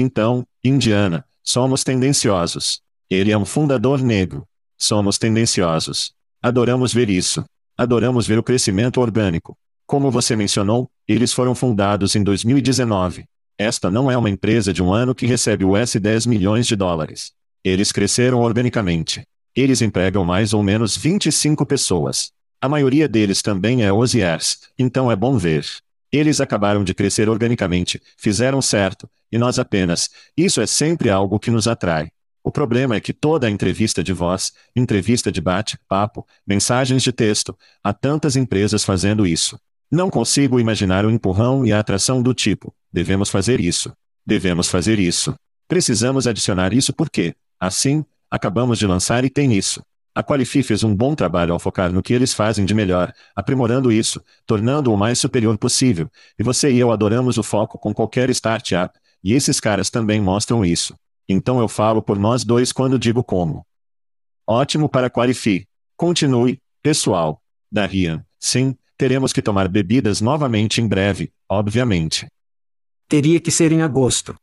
[0.00, 2.80] Então, Indiana, somos tendenciosos.
[3.10, 4.46] Ele é um fundador negro.
[4.78, 6.14] Somos tendenciosos.
[6.42, 7.44] Adoramos ver isso.
[7.76, 9.58] Adoramos ver o crescimento orgânico.
[9.86, 13.26] Como você mencionou, eles foram fundados em 2019.
[13.58, 17.32] Esta não é uma empresa de um ano que recebe US 10 milhões de dólares.
[17.62, 19.22] Eles cresceram organicamente.
[19.54, 22.30] Eles empregam mais ou menos 25 pessoas.
[22.58, 25.66] A maioria deles também é Oziers, então é bom ver.
[26.10, 30.10] Eles acabaram de crescer organicamente, fizeram certo, e nós apenas.
[30.36, 32.10] Isso é sempre algo que nos atrai.
[32.42, 37.92] O problema é que toda entrevista de voz, entrevista de bate-papo, mensagens de texto, há
[37.92, 39.58] tantas empresas fazendo isso.
[39.90, 43.92] Não consigo imaginar o empurrão e a atração do tipo: devemos fazer isso.
[44.24, 45.34] Devemos fazer isso.
[45.68, 49.82] Precisamos adicionar isso porque, assim, acabamos de lançar e tem isso.
[50.14, 53.92] A Qualify fez um bom trabalho ao focar no que eles fazem de melhor, aprimorando
[53.92, 58.28] isso, tornando-o o mais superior possível, e você e eu adoramos o foco com qualquer
[58.30, 60.94] startup, e esses caras também mostram isso.
[61.28, 63.64] Então eu falo por nós dois quando digo como.
[64.46, 65.66] Ótimo para Qualify.
[65.96, 67.40] Continue, pessoal.
[67.70, 72.26] Da Rian, sim, teremos que tomar bebidas novamente em breve, obviamente.
[73.08, 74.34] Teria que ser em agosto.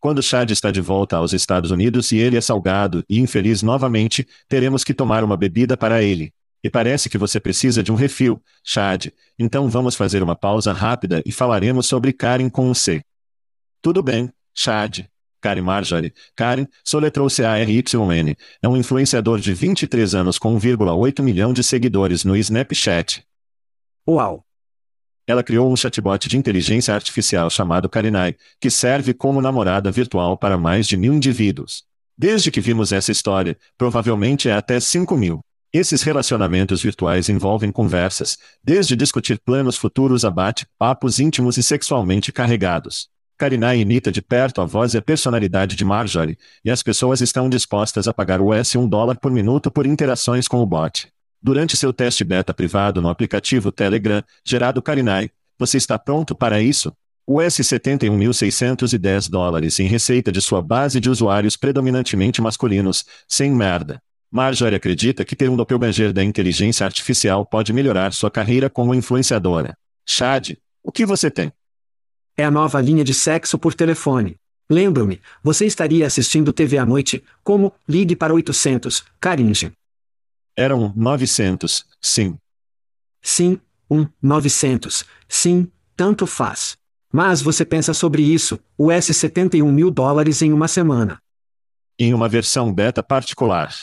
[0.00, 4.26] Quando Chad está de volta aos Estados Unidos e ele é salgado e infeliz novamente,
[4.48, 6.32] teremos que tomar uma bebida para ele.
[6.62, 9.08] E parece que você precisa de um refil, Chad.
[9.38, 13.02] Então vamos fazer uma pausa rápida e falaremos sobre Karen com um C.
[13.82, 15.06] Tudo bem, Chad.
[15.40, 16.12] Karen Marjorie.
[16.34, 18.36] Karen, soletrou C-A-R-Y-N.
[18.60, 23.24] É um influenciador de 23 anos com 1,8 milhão de seguidores no Snapchat.
[24.08, 24.44] Uau!
[25.28, 30.56] ela criou um chatbot de inteligência artificial chamado Karinai, que serve como namorada virtual para
[30.56, 31.84] mais de mil indivíduos.
[32.16, 35.40] Desde que vimos essa história, provavelmente é até 5 mil.
[35.70, 43.10] Esses relacionamentos virtuais envolvem conversas, desde discutir planos futuros a bate-papos íntimos e sexualmente carregados.
[43.38, 47.48] Karina imita de perto a voz e a personalidade de Marjorie, e as pessoas estão
[47.48, 51.08] dispostas a pagar US 1 dólar por minuto por interações com o bot.
[51.40, 56.92] Durante seu teste beta privado no aplicativo Telegram, gerado Karinai, você está pronto para isso?
[57.28, 64.02] US 71.610 dólares em receita de sua base de usuários predominantemente masculinos, sem merda.
[64.30, 69.76] Marjorie acredita que ter um doppelganger da inteligência artificial pode melhorar sua carreira como influenciadora.
[70.04, 71.52] Chad, o que você tem?
[72.38, 74.36] É a nova linha de sexo por telefone.
[74.70, 79.72] Lembro-me, você estaria assistindo TV à noite, como, ligue para 800, Caringe.
[80.56, 82.38] Eram 900, sim.
[83.20, 83.60] Sim,
[83.90, 86.78] um, 900, sim, tanto faz.
[87.12, 91.18] Mas você pensa sobre isso, US 71 mil dólares em uma semana.
[91.98, 93.74] Em uma versão beta particular.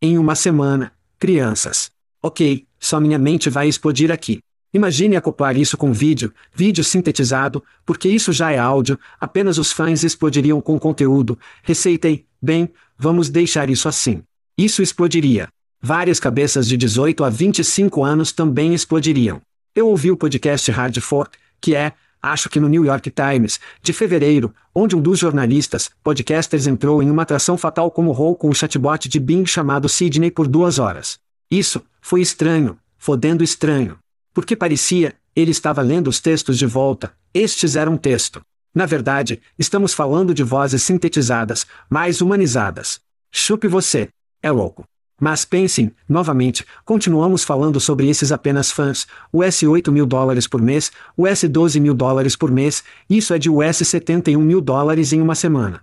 [0.00, 1.90] Em uma semana, crianças.
[2.22, 4.38] Ok, só minha mente vai explodir aqui.
[4.76, 10.04] Imagine acoplar isso com vídeo, vídeo sintetizado, porque isso já é áudio, apenas os fãs
[10.04, 12.68] explodiriam com conteúdo, receita e, bem,
[12.98, 14.22] vamos deixar isso assim.
[14.54, 15.48] Isso explodiria.
[15.80, 19.40] Várias cabeças de 18 a 25 anos também explodiriam.
[19.74, 23.94] Eu ouvi o podcast Hard Fork, que é, acho que no New York Times, de
[23.94, 28.54] fevereiro, onde um dos jornalistas, podcasters entrou em uma atração fatal como rol com o
[28.54, 31.18] chatbot de Bing chamado Sidney por duas horas.
[31.50, 33.96] Isso, foi estranho, fodendo estranho.
[34.36, 38.42] Porque parecia, ele estava lendo os textos de volta, estes eram texto.
[38.74, 43.00] Na verdade, estamos falando de vozes sintetizadas, mais humanizadas.
[43.32, 44.10] Chupe você.
[44.42, 44.84] É louco.
[45.18, 50.92] Mas pensem, novamente, continuamos falando sobre esses apenas fãs, US 8 mil dólares por mês,
[51.16, 55.34] US 12 mil dólares por mês, isso é de US 71 mil dólares em uma
[55.34, 55.80] semana.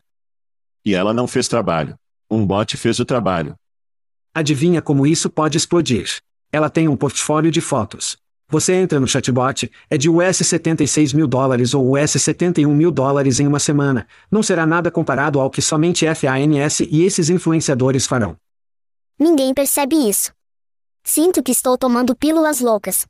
[0.85, 1.95] E ela não fez trabalho.
[2.29, 3.55] Um bot fez o trabalho.
[4.31, 6.19] Adivinha como isso pode explodir?
[6.51, 8.21] Ela tem um portfólio de fotos.
[8.53, 13.39] Você entra no chatbot, é de US 76 mil dólares ou US 71 mil dólares
[13.39, 14.07] em uma semana.
[14.29, 18.37] Não será nada comparado ao que somente FANS e esses influenciadores farão.
[19.17, 20.31] Ninguém percebe isso.
[21.03, 23.07] Sinto que estou tomando pílulas loucas.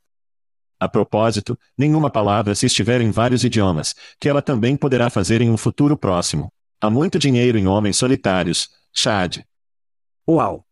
[0.80, 5.50] A propósito, nenhuma palavra se estiver em vários idiomas, que ela também poderá fazer em
[5.50, 6.50] um futuro próximo.
[6.80, 9.44] Há muito dinheiro em homens solitários, Chad.
[10.26, 10.64] Uau!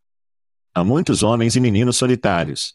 [0.75, 2.75] Há muitos homens e meninos solitários.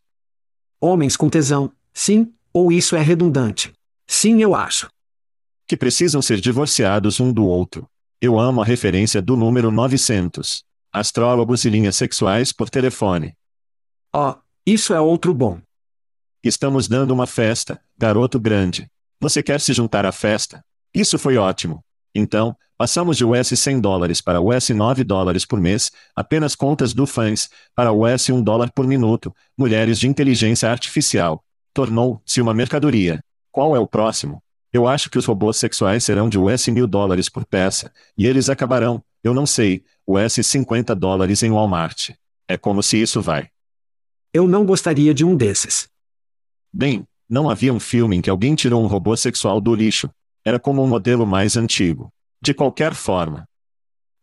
[0.80, 3.74] Homens com tesão, Sim, ou isso é redundante.
[4.06, 4.88] Sim, eu acho.
[5.68, 7.90] Que precisam ser divorciados um do outro.
[8.22, 10.64] Eu amo a referência do número 900.
[10.94, 13.34] Astrólogos e linhas sexuais por telefone.
[14.16, 15.60] Oh, isso é outro bom.
[16.44, 18.88] Estamos dando uma festa, garoto grande.
[19.20, 20.64] Você quer se juntar à festa?
[20.94, 21.84] Isso foi ótimo.
[22.14, 27.08] Então, passamos de US 100 dólares para US 9 dólares por mês, apenas contas do
[27.08, 31.44] fãs, para US 1 dólar por minuto, mulheres de inteligência artificial,
[31.78, 33.24] tornou-se uma mercadoria.
[33.52, 34.42] Qual é o próximo?
[34.74, 38.50] Eu acho que os robôs sexuais serão de US mil dólares por peça, e eles
[38.50, 42.16] acabarão, eu não sei, US 50 dólares em Walmart.
[42.48, 43.50] É como se isso vai.
[44.34, 45.88] Eu não gostaria de um desses.
[46.74, 50.10] Bem, não havia um filme em que alguém tirou um robô sexual do lixo.
[50.44, 52.12] Era como um modelo mais antigo.
[52.42, 53.46] De qualquer forma.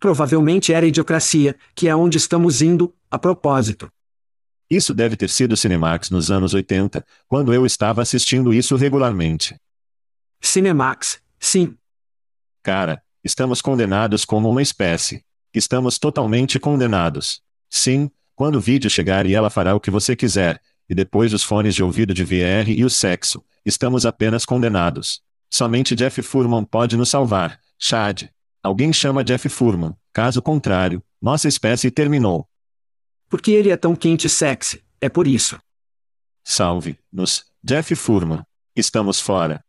[0.00, 3.88] Provavelmente era idiocracia, que é onde estamos indo, a propósito.
[4.70, 9.56] Isso deve ter sido Cinemax nos anos 80, quando eu estava assistindo isso regularmente.
[10.40, 11.76] Cinemax, sim.
[12.62, 15.24] Cara, estamos condenados como uma espécie.
[15.52, 17.42] Estamos totalmente condenados.
[17.70, 21.42] Sim, quando o vídeo chegar e ela fará o que você quiser, e depois os
[21.42, 25.22] fones de ouvido de VR e o sexo, estamos apenas condenados.
[25.50, 28.24] Somente Jeff Furman pode nos salvar, Chad.
[28.62, 32.48] Alguém chama Jeff Furman, caso contrário, nossa espécie terminou.
[33.34, 35.58] Porque ele é tão quente e sexy, é por isso.
[36.44, 38.44] Salve-nos, Jeff Furman.
[38.76, 39.60] Estamos fora.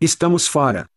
[0.00, 0.88] Estamos fora.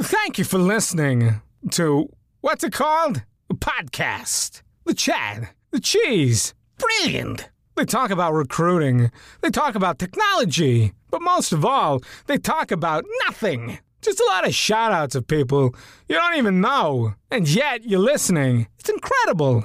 [0.00, 1.40] Thank you for listening
[1.72, 2.08] to
[2.42, 3.24] what's it called?
[3.50, 4.62] A podcast.
[4.86, 5.52] The chat.
[5.72, 6.54] The cheese.
[6.78, 7.50] Brilliant.
[7.74, 9.10] They talk about recruiting.
[9.40, 10.92] They talk about technology.
[11.10, 13.80] But most of all, they talk about nothing.
[14.00, 15.74] Just a lot of shout outs of people
[16.08, 17.14] you don't even know.
[17.32, 18.68] And yet you're listening.
[18.78, 19.64] It's incredible.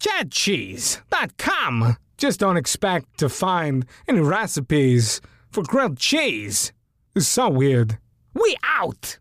[0.00, 1.96] Chadcheese.com.
[2.16, 5.20] Just don't expect to find any recipes
[5.50, 6.72] for grilled cheese.
[7.14, 7.98] It's so weird.
[8.34, 9.18] We out!